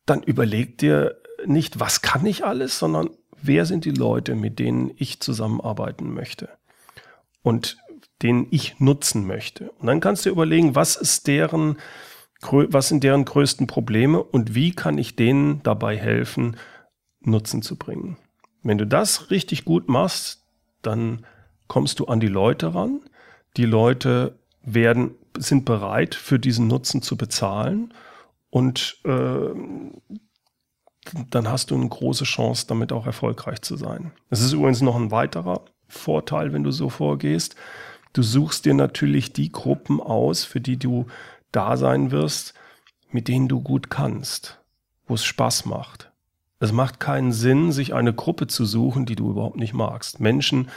[0.07, 3.11] dann überleg dir nicht, was kann ich alles, sondern
[3.43, 6.49] wer sind die Leute, mit denen ich zusammenarbeiten möchte
[7.43, 7.79] und
[8.23, 9.71] denen ich nutzen möchte.
[9.73, 11.79] Und dann kannst du überlegen, was ist deren,
[12.41, 16.57] was sind deren größten Probleme und wie kann ich denen dabei helfen,
[17.23, 18.17] Nutzen zu bringen.
[18.63, 20.47] Wenn du das richtig gut machst,
[20.81, 21.27] dann
[21.69, 23.01] kommst du an die Leute ran
[23.57, 27.95] die Leute werden, sind bereit, für diesen Nutzen zu bezahlen
[28.51, 29.51] und äh,
[31.31, 34.13] dann hast du eine große Chance, damit auch erfolgreich zu sein.
[34.29, 37.57] Es ist übrigens noch ein weiterer Vorteil, wenn du so vorgehst.
[38.13, 41.07] Du suchst dir natürlich die Gruppen aus, für die du
[41.53, 42.55] da sein wirst,
[43.11, 44.61] mit denen du gut kannst,
[45.07, 46.11] wo es Spaß macht.
[46.61, 50.21] Es macht keinen Sinn, sich eine Gruppe zu suchen, die du überhaupt nicht magst.
[50.21, 50.69] Menschen,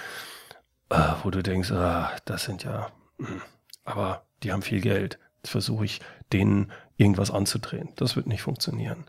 [1.23, 3.41] wo du denkst, ah, das sind ja, hm,
[3.83, 5.19] aber die haben viel Geld.
[5.37, 6.01] Jetzt versuche ich,
[6.31, 7.89] denen irgendwas anzudrehen.
[7.95, 9.05] Das wird nicht funktionieren.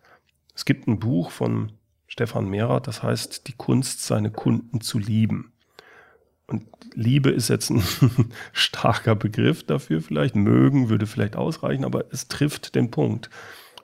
[0.55, 1.73] Es gibt ein Buch von
[2.07, 5.53] Stefan Mehrer, das heißt Die Kunst, seine Kunden zu lieben.
[6.47, 7.83] und Liebe ist jetzt ein
[8.53, 13.31] starker Begriff dafür vielleicht, mögen würde vielleicht ausreichen, aber es trifft den Punkt.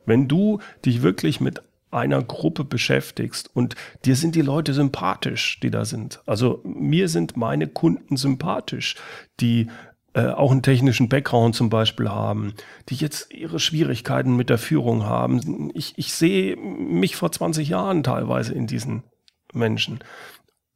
[0.07, 3.74] Wenn du dich wirklich mit einer Gruppe beschäftigst und
[4.05, 6.20] dir sind die Leute sympathisch, die da sind.
[6.26, 8.96] Also mir sind meine Kunden sympathisch,
[9.40, 9.68] die
[10.12, 12.55] äh, auch einen technischen Background zum Beispiel haben,
[12.88, 15.70] die jetzt ihre Schwierigkeiten mit der Führung haben.
[15.74, 19.05] Ich, ich sehe mich vor 20 Jahren teilweise in diesen
[19.53, 20.00] Menschen.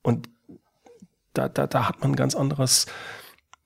[0.02, 0.28] Und
[1.32, 2.86] da, da, da hat man ein ganz anderes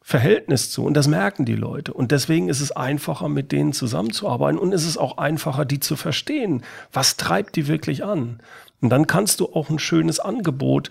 [0.08, 0.86] Verhältnis zu.
[0.86, 1.92] Und das merken die Leute.
[1.92, 4.58] Und deswegen ist es einfacher, mit denen zusammenzuarbeiten.
[4.58, 6.62] Und es ist auch einfacher, die zu verstehen.
[6.94, 8.40] Was treibt die wirklich an?
[8.80, 10.88] Und dann kannst du auch ein schönes Angebot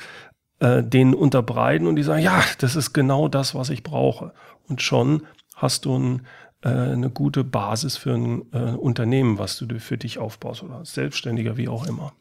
[0.60, 4.34] äh, denen unterbreiten und die sagen, ja, das ist genau das, was ich brauche.
[4.68, 5.24] Und schon
[5.56, 6.28] hast du ein,
[6.62, 11.58] äh, eine gute Basis für ein äh, Unternehmen, was du für dich aufbaust oder Selbstständiger,
[11.58, 12.14] wie auch immer.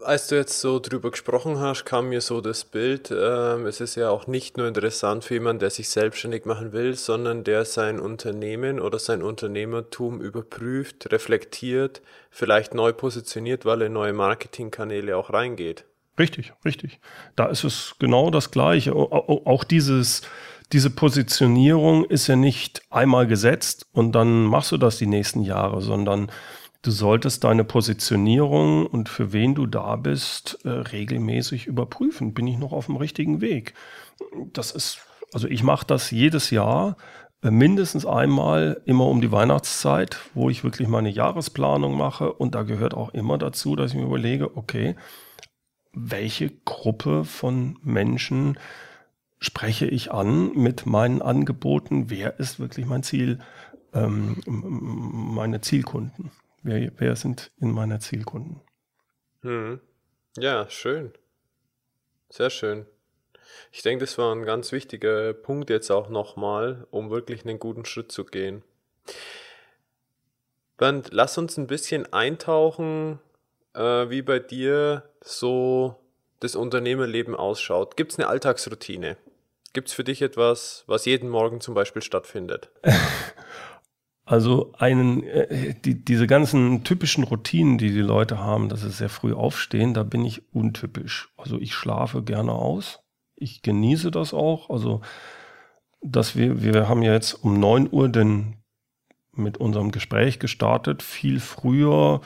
[0.00, 3.96] Als du jetzt so drüber gesprochen hast, kam mir so das Bild, ähm, es ist
[3.96, 8.00] ja auch nicht nur interessant für jemanden, der sich selbstständig machen will, sondern der sein
[8.00, 15.84] Unternehmen oder sein Unternehmertum überprüft, reflektiert, vielleicht neu positioniert, weil er neue Marketingkanäle auch reingeht.
[16.18, 16.98] Richtig, richtig.
[17.36, 18.94] Da ist es genau das Gleiche.
[18.94, 20.22] Auch dieses,
[20.72, 25.82] diese Positionierung ist ja nicht einmal gesetzt und dann machst du das die nächsten Jahre,
[25.82, 26.30] sondern
[26.84, 32.34] Du solltest deine Positionierung und für wen du da bist, äh, regelmäßig überprüfen.
[32.34, 33.72] Bin ich noch auf dem richtigen Weg?
[34.52, 34.98] Das ist,
[35.32, 36.98] also ich mache das jedes Jahr
[37.42, 42.30] äh, mindestens einmal immer um die Weihnachtszeit, wo ich wirklich meine Jahresplanung mache.
[42.30, 44.94] Und da gehört auch immer dazu, dass ich mir überlege, okay,
[45.94, 48.58] welche Gruppe von Menschen
[49.38, 52.10] spreche ich an mit meinen Angeboten?
[52.10, 53.38] Wer ist wirklich mein Ziel,
[53.94, 56.30] ähm, meine Zielkunden?
[56.64, 58.62] Wer, wer sind in meiner Zielkunden?
[59.42, 59.80] Hm.
[60.38, 61.12] Ja, schön.
[62.30, 62.86] Sehr schön.
[63.70, 67.84] Ich denke, das war ein ganz wichtiger Punkt jetzt auch nochmal, um wirklich einen guten
[67.84, 68.62] Schritt zu gehen.
[70.78, 73.20] Bernd, lass uns ein bisschen eintauchen,
[73.74, 75.96] äh, wie bei dir so
[76.40, 77.98] das Unternehmerleben ausschaut.
[77.98, 79.18] Gibt es eine Alltagsroutine?
[79.74, 82.70] Gibt es für dich etwas, was jeden Morgen zum Beispiel stattfindet?
[84.24, 89.10] Also einen, äh, die, diese ganzen typischen Routinen, die die Leute haben, dass sie sehr
[89.10, 91.28] früh aufstehen, da bin ich untypisch.
[91.36, 93.00] Also ich schlafe gerne aus.
[93.36, 94.70] Ich genieße das auch.
[94.70, 95.02] Also,
[96.00, 98.56] dass wir, wir haben ja jetzt um neun Uhr denn
[99.32, 101.02] mit unserem Gespräch gestartet.
[101.02, 102.20] Viel früher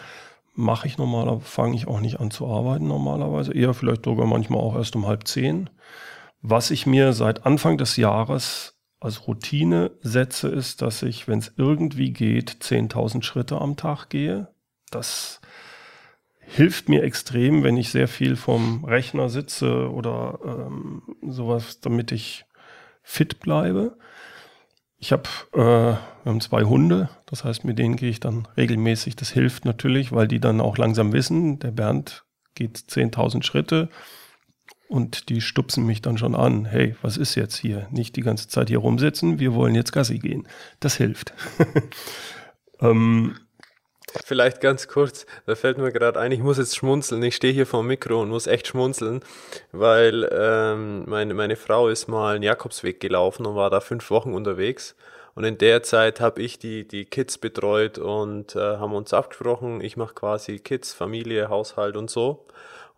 [0.55, 3.53] mache ich normalerweise, fange ich auch nicht an zu arbeiten normalerweise.
[3.53, 5.71] Eher vielleicht sogar manchmal auch erst um halb zehn.
[6.43, 11.53] Was ich mir seit Anfang des Jahres als Routine setze, ist, dass ich, wenn es
[11.57, 14.49] irgendwie geht, 10.000 Schritte am Tag gehe.
[14.91, 15.41] Das
[16.41, 22.47] hilft mir extrem, wenn ich sehr viel vom Rechner sitze oder ähm, sowas, damit ich
[23.03, 23.97] fit bleibe.
[24.97, 25.29] Ich habe,
[26.25, 29.15] äh, zwei Hunde, das heißt, mit denen gehe ich dann regelmäßig.
[29.15, 33.89] Das hilft natürlich, weil die dann auch langsam wissen, der Bernd geht 10.000 Schritte,
[34.89, 36.65] und die stupsen mich dann schon an.
[36.65, 37.87] Hey, was ist jetzt hier?
[37.91, 40.49] Nicht die ganze Zeit hier rumsitzen, wir wollen jetzt Gassi gehen.
[40.81, 41.33] Das hilft.
[42.81, 43.37] ähm,
[44.25, 47.23] Vielleicht ganz kurz, da fällt mir gerade ein, ich muss jetzt schmunzeln.
[47.23, 49.21] Ich stehe hier vor dem Mikro und muss echt schmunzeln,
[49.71, 54.33] weil ähm, meine, meine Frau ist mal einen Jakobsweg gelaufen und war da fünf Wochen
[54.33, 54.97] unterwegs.
[55.35, 59.81] Und in der Zeit habe ich die, die Kids betreut und äh, haben uns abgesprochen,
[59.81, 62.47] ich mache quasi Kids, Familie, Haushalt und so.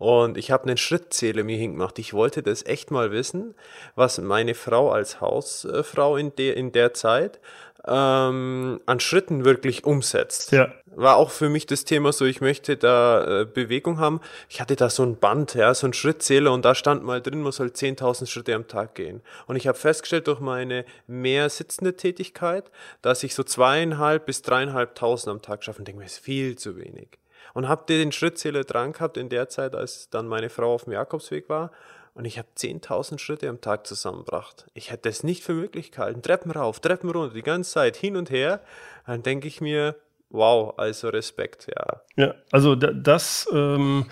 [0.01, 1.99] Und ich habe einen Schrittzähler mir hingemacht.
[1.99, 3.55] Ich wollte das echt mal wissen,
[3.97, 7.39] was meine Frau als Hausfrau in der, in der Zeit
[7.87, 10.53] ähm, an Schritten wirklich umsetzt.
[10.53, 10.73] Ja.
[10.87, 14.23] War auch für mich das Thema so, ich möchte da äh, Bewegung haben.
[14.49, 17.43] Ich hatte da so ein Band, ja, so ein Schrittzähler und da stand mal drin,
[17.43, 19.21] man soll 10.000 Schritte am Tag gehen.
[19.49, 22.71] Und ich habe festgestellt durch meine mehr sitzende Tätigkeit,
[23.03, 26.79] dass ich so zweieinhalb bis dreieinhalbtausend am Tag schaffe und denke mir, ist viel zu
[26.79, 27.20] wenig
[27.55, 30.93] und habe den Schrittzähler dran gehabt in der Zeit, als dann meine Frau auf dem
[30.93, 31.71] Jakobsweg war.
[32.15, 34.67] Und ich habe 10.000 Schritte am Tag zusammengebracht.
[34.75, 36.23] Ich hätte es nicht für möglich gehalten.
[36.23, 38.61] Treppen rauf, Treppen runter, die ganze Zeit hin und her.
[39.07, 39.95] Dann denke ich mir,
[40.29, 42.03] wow, also Respekt, ja.
[42.17, 44.07] Ja, also das ähm,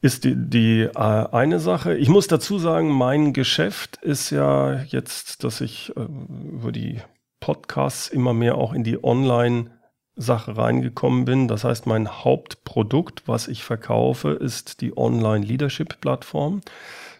[0.00, 1.96] ist die, die äh, eine Sache.
[1.96, 7.00] Ich muss dazu sagen, mein Geschäft ist ja jetzt, dass ich äh, über die
[7.40, 9.75] Podcasts immer mehr auch in die Online-
[10.16, 11.46] Sache reingekommen bin.
[11.46, 16.62] Das heißt, mein Hauptprodukt, was ich verkaufe, ist die Online-Leadership-Plattform.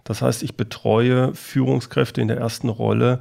[0.04, 3.20] Das heißt, ich betreue Führungskräfte in der ersten Rolle,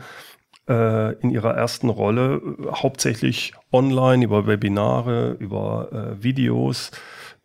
[0.69, 6.91] äh, in ihrer ersten Rolle, äh, hauptsächlich online, über Webinare, über äh, Videos,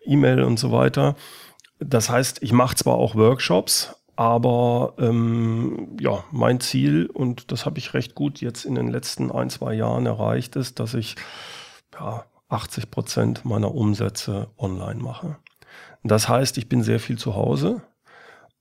[0.04, 1.16] E-Mail und so weiter.
[1.78, 7.78] das heißt, ich mache zwar auch Workshops, aber ähm, ja, mein Ziel, und das habe
[7.78, 11.16] ich recht gut jetzt in den letzten ein, zwei Jahren erreicht, ist, dass ich
[12.00, 15.36] ja, 80 Prozent meiner Umsätze online mache.
[16.02, 17.82] Das heißt, ich bin sehr viel zu Hause.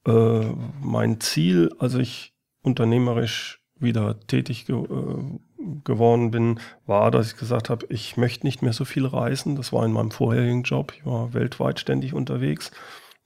[0.05, 0.45] Äh,
[0.81, 5.39] mein Ziel, als ich unternehmerisch wieder tätig ge äh,
[5.83, 9.55] geworden bin, war, dass ich gesagt habe, ich möchte nicht mehr so viel reisen.
[9.55, 10.93] Das war in meinem vorherigen Job.
[10.97, 12.71] Ich war weltweit ständig unterwegs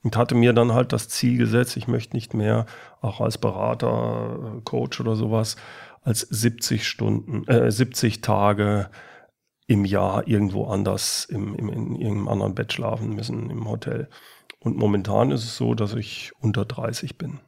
[0.03, 2.65] und hatte mir dann halt das Ziel gesetzt, ich möchte nicht mehr
[3.01, 5.55] auch als Berater, Coach oder sowas
[6.01, 8.89] als 70 Stunden, äh, 70 Tage
[9.67, 14.09] im Jahr irgendwo anders im, im, in irgendeinem anderen Bett schlafen müssen im Hotel.
[14.59, 17.39] Und momentan ist es so, dass ich unter 30 bin.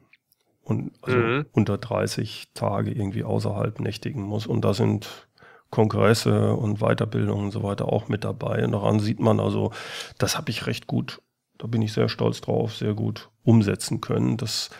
[0.62, 1.46] Und also mhm.
[1.52, 4.46] unter 30 Tage irgendwie außerhalb nächtigen muss.
[4.46, 5.28] Und da sind
[5.70, 8.64] Kongresse und Weiterbildungen und so weiter auch mit dabei.
[8.64, 9.72] Und daran sieht man also,
[10.18, 11.20] das habe ich recht gut
[11.58, 14.36] da bin ich sehr stolz drauf, sehr gut umsetzen können.
[14.36, 14.70] Das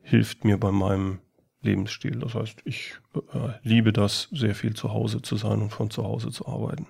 [0.00, 1.20] hilft mir bei meinem
[1.64, 2.18] Lebensstil.
[2.18, 6.04] Das heißt, ich äh, liebe das, sehr viel zu Hause zu sein und von zu
[6.04, 6.86] Hause zu arbeiten.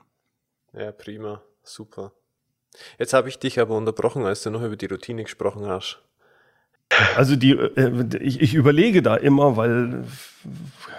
[0.72, 2.12] Ja, prima, super.
[2.98, 6.00] Jetzt habe ich dich aber unterbrochen, als du noch über die Routine gesprochen hast.
[7.16, 10.04] Also die, äh, ich, ich überlege da immer, weil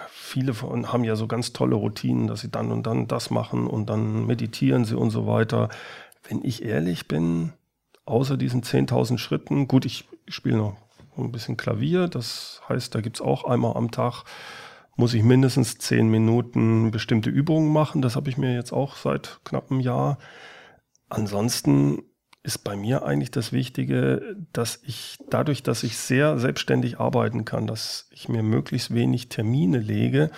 [0.10, 3.68] viele von haben ja so ganz tolle Routinen, dass sie dann und dann das machen
[3.68, 5.70] und dann meditieren sie und so weiter.
[6.28, 7.54] Wenn ich ehrlich bin,
[8.06, 10.78] außer diesen 10.000 Schritten, gut, ich spiele noch
[11.18, 14.24] ein bisschen Klavier, das heißt, da gibt es auch einmal am Tag,
[14.96, 18.02] muss ich mindestens 10 Minuten bestimmte Übungen machen.
[18.02, 20.18] Das habe ich mir jetzt auch seit knapp einem Jahr.
[21.10, 22.02] Ansonsten
[22.44, 27.68] ist bei mir eigentlich das Wichtige, dass ich dadurch, dass ich sehr selbstständig arbeiten kann,
[27.68, 30.32] dass ich mir möglichst wenig Termine lege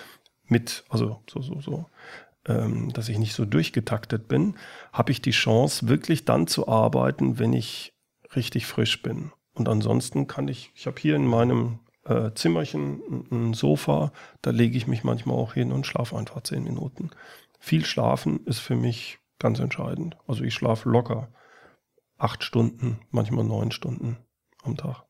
[0.46, 1.86] mit, also so, so, so,
[2.46, 4.56] ähm, dass ich nicht so durchgetaktet bin,
[4.92, 7.92] habe ich die Chance, wirklich dann zu arbeiten, wenn ich
[8.34, 9.32] richtig frisch bin.
[9.58, 14.50] Und ansonsten kann ich, ich habe hier in meinem äh, Zimmerchen ein, ein Sofa, da
[14.50, 17.10] lege ich mich manchmal auch hin und schlafe einfach zehn Minuten.
[17.58, 20.16] Viel schlafen ist für mich ganz entscheidend.
[20.26, 21.28] Also ich schlafe locker
[22.18, 24.16] acht Stunden, manchmal neun Stunden
[24.62, 25.04] am Tag.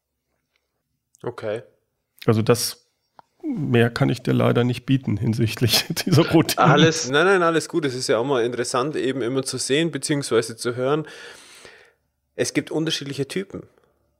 [1.22, 1.62] Okay.
[2.26, 2.86] Also das
[3.42, 6.64] mehr kann ich dir leider nicht bieten hinsichtlich dieser Routine.
[6.64, 7.84] Alles, nein, nein, alles gut.
[7.84, 11.06] Es ist ja auch mal interessant, eben immer zu sehen, beziehungsweise zu hören.
[12.34, 13.62] Es gibt unterschiedliche Typen.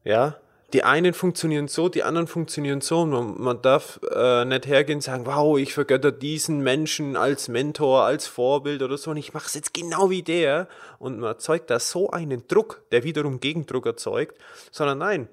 [0.09, 0.39] Ja,
[0.73, 3.05] die einen funktionieren so, die anderen funktionieren so.
[3.05, 8.05] Man, man darf äh, nicht hergehen und sagen, wow, ich vergötter diesen Menschen als Mentor,
[8.05, 9.11] als Vorbild oder so.
[9.11, 10.67] Und ich mache es jetzt genau wie der.
[10.99, 14.41] Und man erzeugt da so einen Druck, der wiederum Gegendruck erzeugt.
[14.71, 15.29] Sondern nein,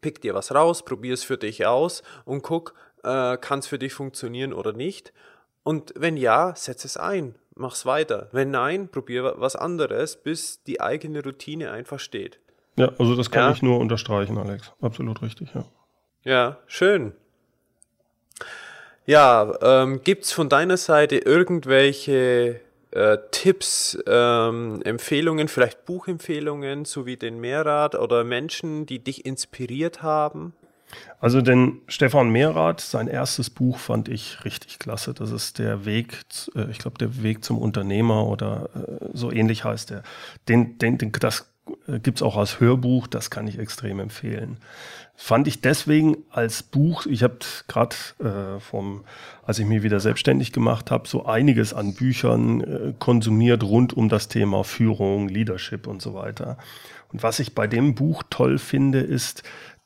[0.00, 2.72] pick dir was raus, probier es für dich aus und guck,
[3.04, 5.12] äh, kann es für dich funktionieren oder nicht?
[5.64, 8.30] Und wenn ja, setz es ein, mach's weiter.
[8.32, 12.40] Wenn nein, probier was anderes, bis die eigene Routine einfach steht.
[12.78, 13.50] Ja, also das kann ja.
[13.52, 14.72] ich nur unterstreichen, Alex.
[14.80, 15.64] Absolut richtig, ja.
[16.22, 17.12] Ja, schön.
[19.04, 22.60] Ja, ähm, gibt es von deiner Seite irgendwelche
[22.90, 30.52] äh, Tipps, ähm, Empfehlungen, vielleicht Buchempfehlungen sowie den Mehrrad oder Menschen, die dich inspiriert haben?
[31.20, 35.14] Also den Stefan Mehrath, sein erstes Buch fand ich richtig klasse.
[35.14, 36.20] Das ist der Weg,
[36.54, 40.02] äh, ich glaube, der Weg zum Unternehmer oder äh, so ähnlich heißt er.
[40.48, 41.50] Den, den, den, das
[42.02, 44.58] gibt es auch als Hörbuch, das kann ich extrem empfehlen.
[45.14, 49.04] Fand ich deswegen als Buch, ich habe gerade äh, vom,
[49.42, 54.08] als ich mich wieder selbstständig gemacht habe, so einiges an Büchern äh, konsumiert rund um
[54.08, 56.56] das Thema Führung, Leadership und so weiter.
[57.12, 59.42] Und was ich bei dem Buch toll finde, ist,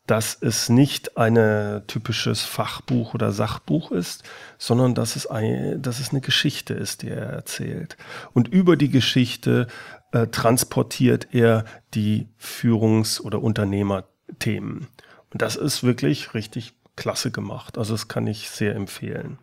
[0.06, 4.24] dass es nicht ein typisches Fachbuch oder Sachbuch ist,
[4.58, 7.96] sondern dass es, ein, dass es eine Geschichte ist, die er erzählt.
[8.32, 9.68] Und über die Geschichte
[10.12, 14.88] äh, transportiert er die Führungs- oder Unternehmerthemen.
[15.32, 17.78] Und das ist wirklich richtig klasse gemacht.
[17.78, 19.38] Also das kann ich sehr empfehlen.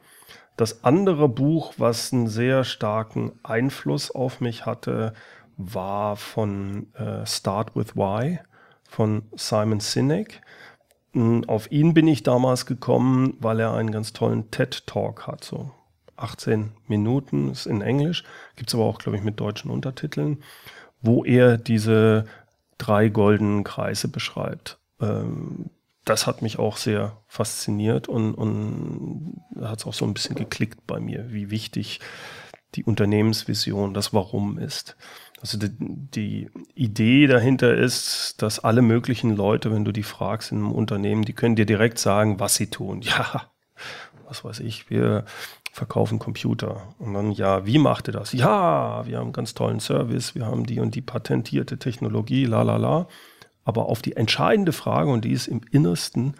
[0.57, 5.13] Das andere Buch, was einen sehr starken Einfluss auf mich hatte,
[5.57, 8.39] war von äh, Start with Why
[8.83, 10.41] von Simon Sinek.
[11.13, 15.71] Hm, auf ihn bin ich damals gekommen, weil er einen ganz tollen TED-Talk hat, so
[16.21, 18.23] 18 Minuten, ist in Englisch,
[18.55, 20.43] gibt es aber auch, glaube ich, mit deutschen Untertiteln,
[21.01, 22.25] wo er diese
[22.77, 24.77] drei goldenen Kreise beschreibt.
[25.01, 25.69] Ähm,
[26.05, 30.87] das hat mich auch sehr fasziniert und, und hat es auch so ein bisschen geklickt
[30.87, 31.99] bei mir, wie wichtig
[32.75, 34.95] die Unternehmensvision, das Warum ist.
[35.41, 40.59] Also die, die, Idee dahinter ist, dass alle möglichen Leute, wenn du die fragst in
[40.59, 43.01] einem Unternehmen, die können dir direkt sagen, was sie tun.
[43.09, 43.51] Ja,
[44.27, 45.25] was weiß ich, wir
[45.79, 46.93] verkaufen Computer.
[46.99, 48.33] Und dann, ja, wie macht ihr das?
[48.33, 52.61] Ja, wir haben einen ganz tollen Service, wir haben die und die patentierte Technologie, la
[52.63, 53.07] la la.
[53.63, 56.35] Aber auf die entscheidende Frage, und die ist im Innersten,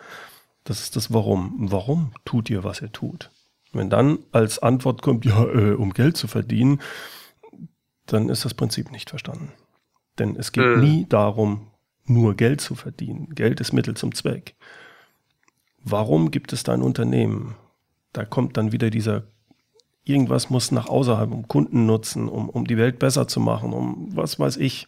[0.66, 1.56] das ist das Warum.
[1.72, 3.32] Warum tut ihr, was ihr tut?
[3.72, 6.82] Wenn dann als Antwort kommt, ja, äh, um Geld zu verdienen,
[8.06, 9.54] dann ist das Prinzip nicht verstanden.
[10.18, 10.82] Denn es geht mhm.
[10.82, 11.68] nie darum,
[12.06, 13.30] nur Geld zu verdienen.
[13.36, 14.56] Geld ist Mittel zum Zweck.
[15.82, 17.56] Warum gibt es da ein Unternehmen?
[18.14, 19.24] Da kommt dann wieder dieser,
[20.04, 24.16] irgendwas muss nach außerhalb, um Kunden nutzen, um, um die Welt besser zu machen, um
[24.16, 24.88] was weiß ich.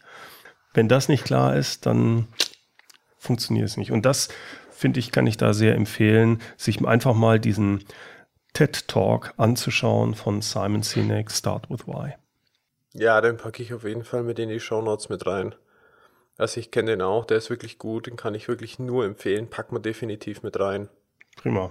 [0.74, 2.28] Wenn das nicht klar ist, dann
[3.18, 3.92] funktioniert es nicht.
[3.92, 4.28] Und das,
[4.70, 7.84] finde ich, kann ich da sehr empfehlen, sich einfach mal diesen
[8.52, 12.14] TED Talk anzuschauen von Simon Sinek, Start with Why.
[12.92, 15.54] Ja, den packe ich auf jeden Fall mit in die Show Notes mit rein.
[16.36, 19.48] Also ich kenne den auch, der ist wirklich gut, den kann ich wirklich nur empfehlen.
[19.48, 20.88] Pack mal definitiv mit rein.
[21.36, 21.70] Prima.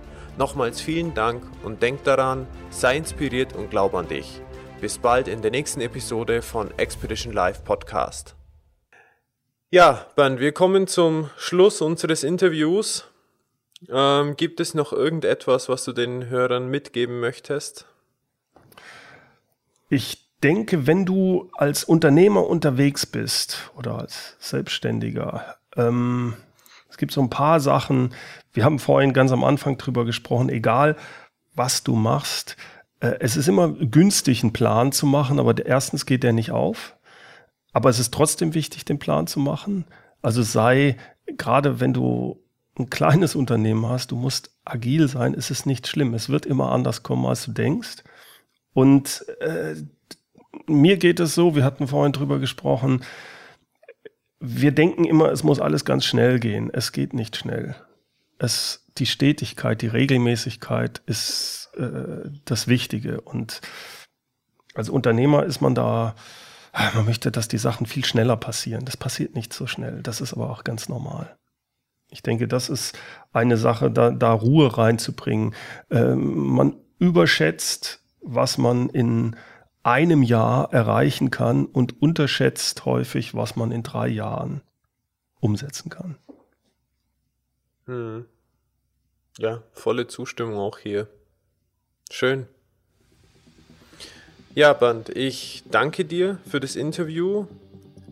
[0.41, 4.41] Nochmals vielen Dank und denk daran, sei inspiriert und glaub an dich.
[4.79, 8.35] Bis bald in der nächsten Episode von Expedition Live Podcast.
[9.69, 13.05] Ja, Bernd, wir kommen zum Schluss unseres Interviews.
[13.87, 17.85] Ähm, gibt es noch irgendetwas, was du den Hörern mitgeben möchtest?
[19.89, 26.33] Ich denke, wenn du als Unternehmer unterwegs bist oder als Selbstständiger, ähm,
[26.91, 28.13] es gibt so ein paar Sachen,
[28.53, 30.97] wir haben vorhin ganz am Anfang drüber gesprochen, egal
[31.55, 32.57] was du machst,
[32.99, 36.95] äh, es ist immer günstig, einen Plan zu machen, aber erstens geht der nicht auf.
[37.73, 39.85] Aber es ist trotzdem wichtig, den Plan zu machen.
[40.21, 42.43] Also sei, gerade wenn du
[42.77, 46.13] ein kleines Unternehmen hast, du musst agil sein, ist es nicht schlimm.
[46.13, 48.03] Es wird immer anders kommen, als du denkst.
[48.73, 49.75] Und äh,
[50.67, 53.01] mir geht es so, wir hatten vorhin drüber gesprochen,
[54.41, 56.69] wir denken immer, es muss alles ganz schnell gehen.
[56.73, 57.75] Es geht nicht schnell.
[58.39, 63.21] Es, die Stetigkeit, die Regelmäßigkeit ist äh, das Wichtige.
[63.21, 63.61] Und
[64.73, 66.15] als Unternehmer ist man da,
[66.95, 68.83] man möchte, dass die Sachen viel schneller passieren.
[68.83, 70.01] Das passiert nicht so schnell.
[70.01, 71.37] Das ist aber auch ganz normal.
[72.09, 72.97] Ich denke, das ist
[73.31, 75.55] eine Sache, da, da Ruhe reinzubringen.
[75.89, 79.35] Ähm, man überschätzt was man in
[79.83, 84.61] einem Jahr erreichen kann und unterschätzt häufig, was man in drei Jahren
[85.39, 86.17] umsetzen kann.
[87.85, 88.25] Hm.
[89.37, 91.07] Ja, volle Zustimmung auch hier.
[92.11, 92.45] Schön.
[94.53, 97.47] Ja, Band, ich danke dir für das Interview,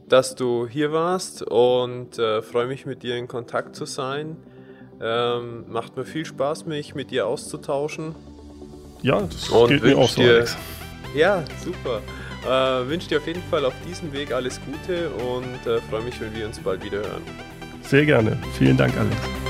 [0.08, 4.38] dass du hier warst und äh, freue mich mit dir in Kontakt zu sein.
[5.02, 8.16] Ähm, macht mir viel Spaß, mich mit dir auszutauschen.
[9.02, 10.46] Ja, das und geht mir auch so, dir,
[11.14, 12.01] Ja, super.
[12.45, 16.20] Äh, wünsche dir auf jeden Fall auf diesem Weg alles Gute und äh, freue mich,
[16.22, 17.24] wenn wir uns bald wieder hören.
[17.82, 18.38] Sehr gerne.
[18.57, 19.49] Vielen Dank, Alex.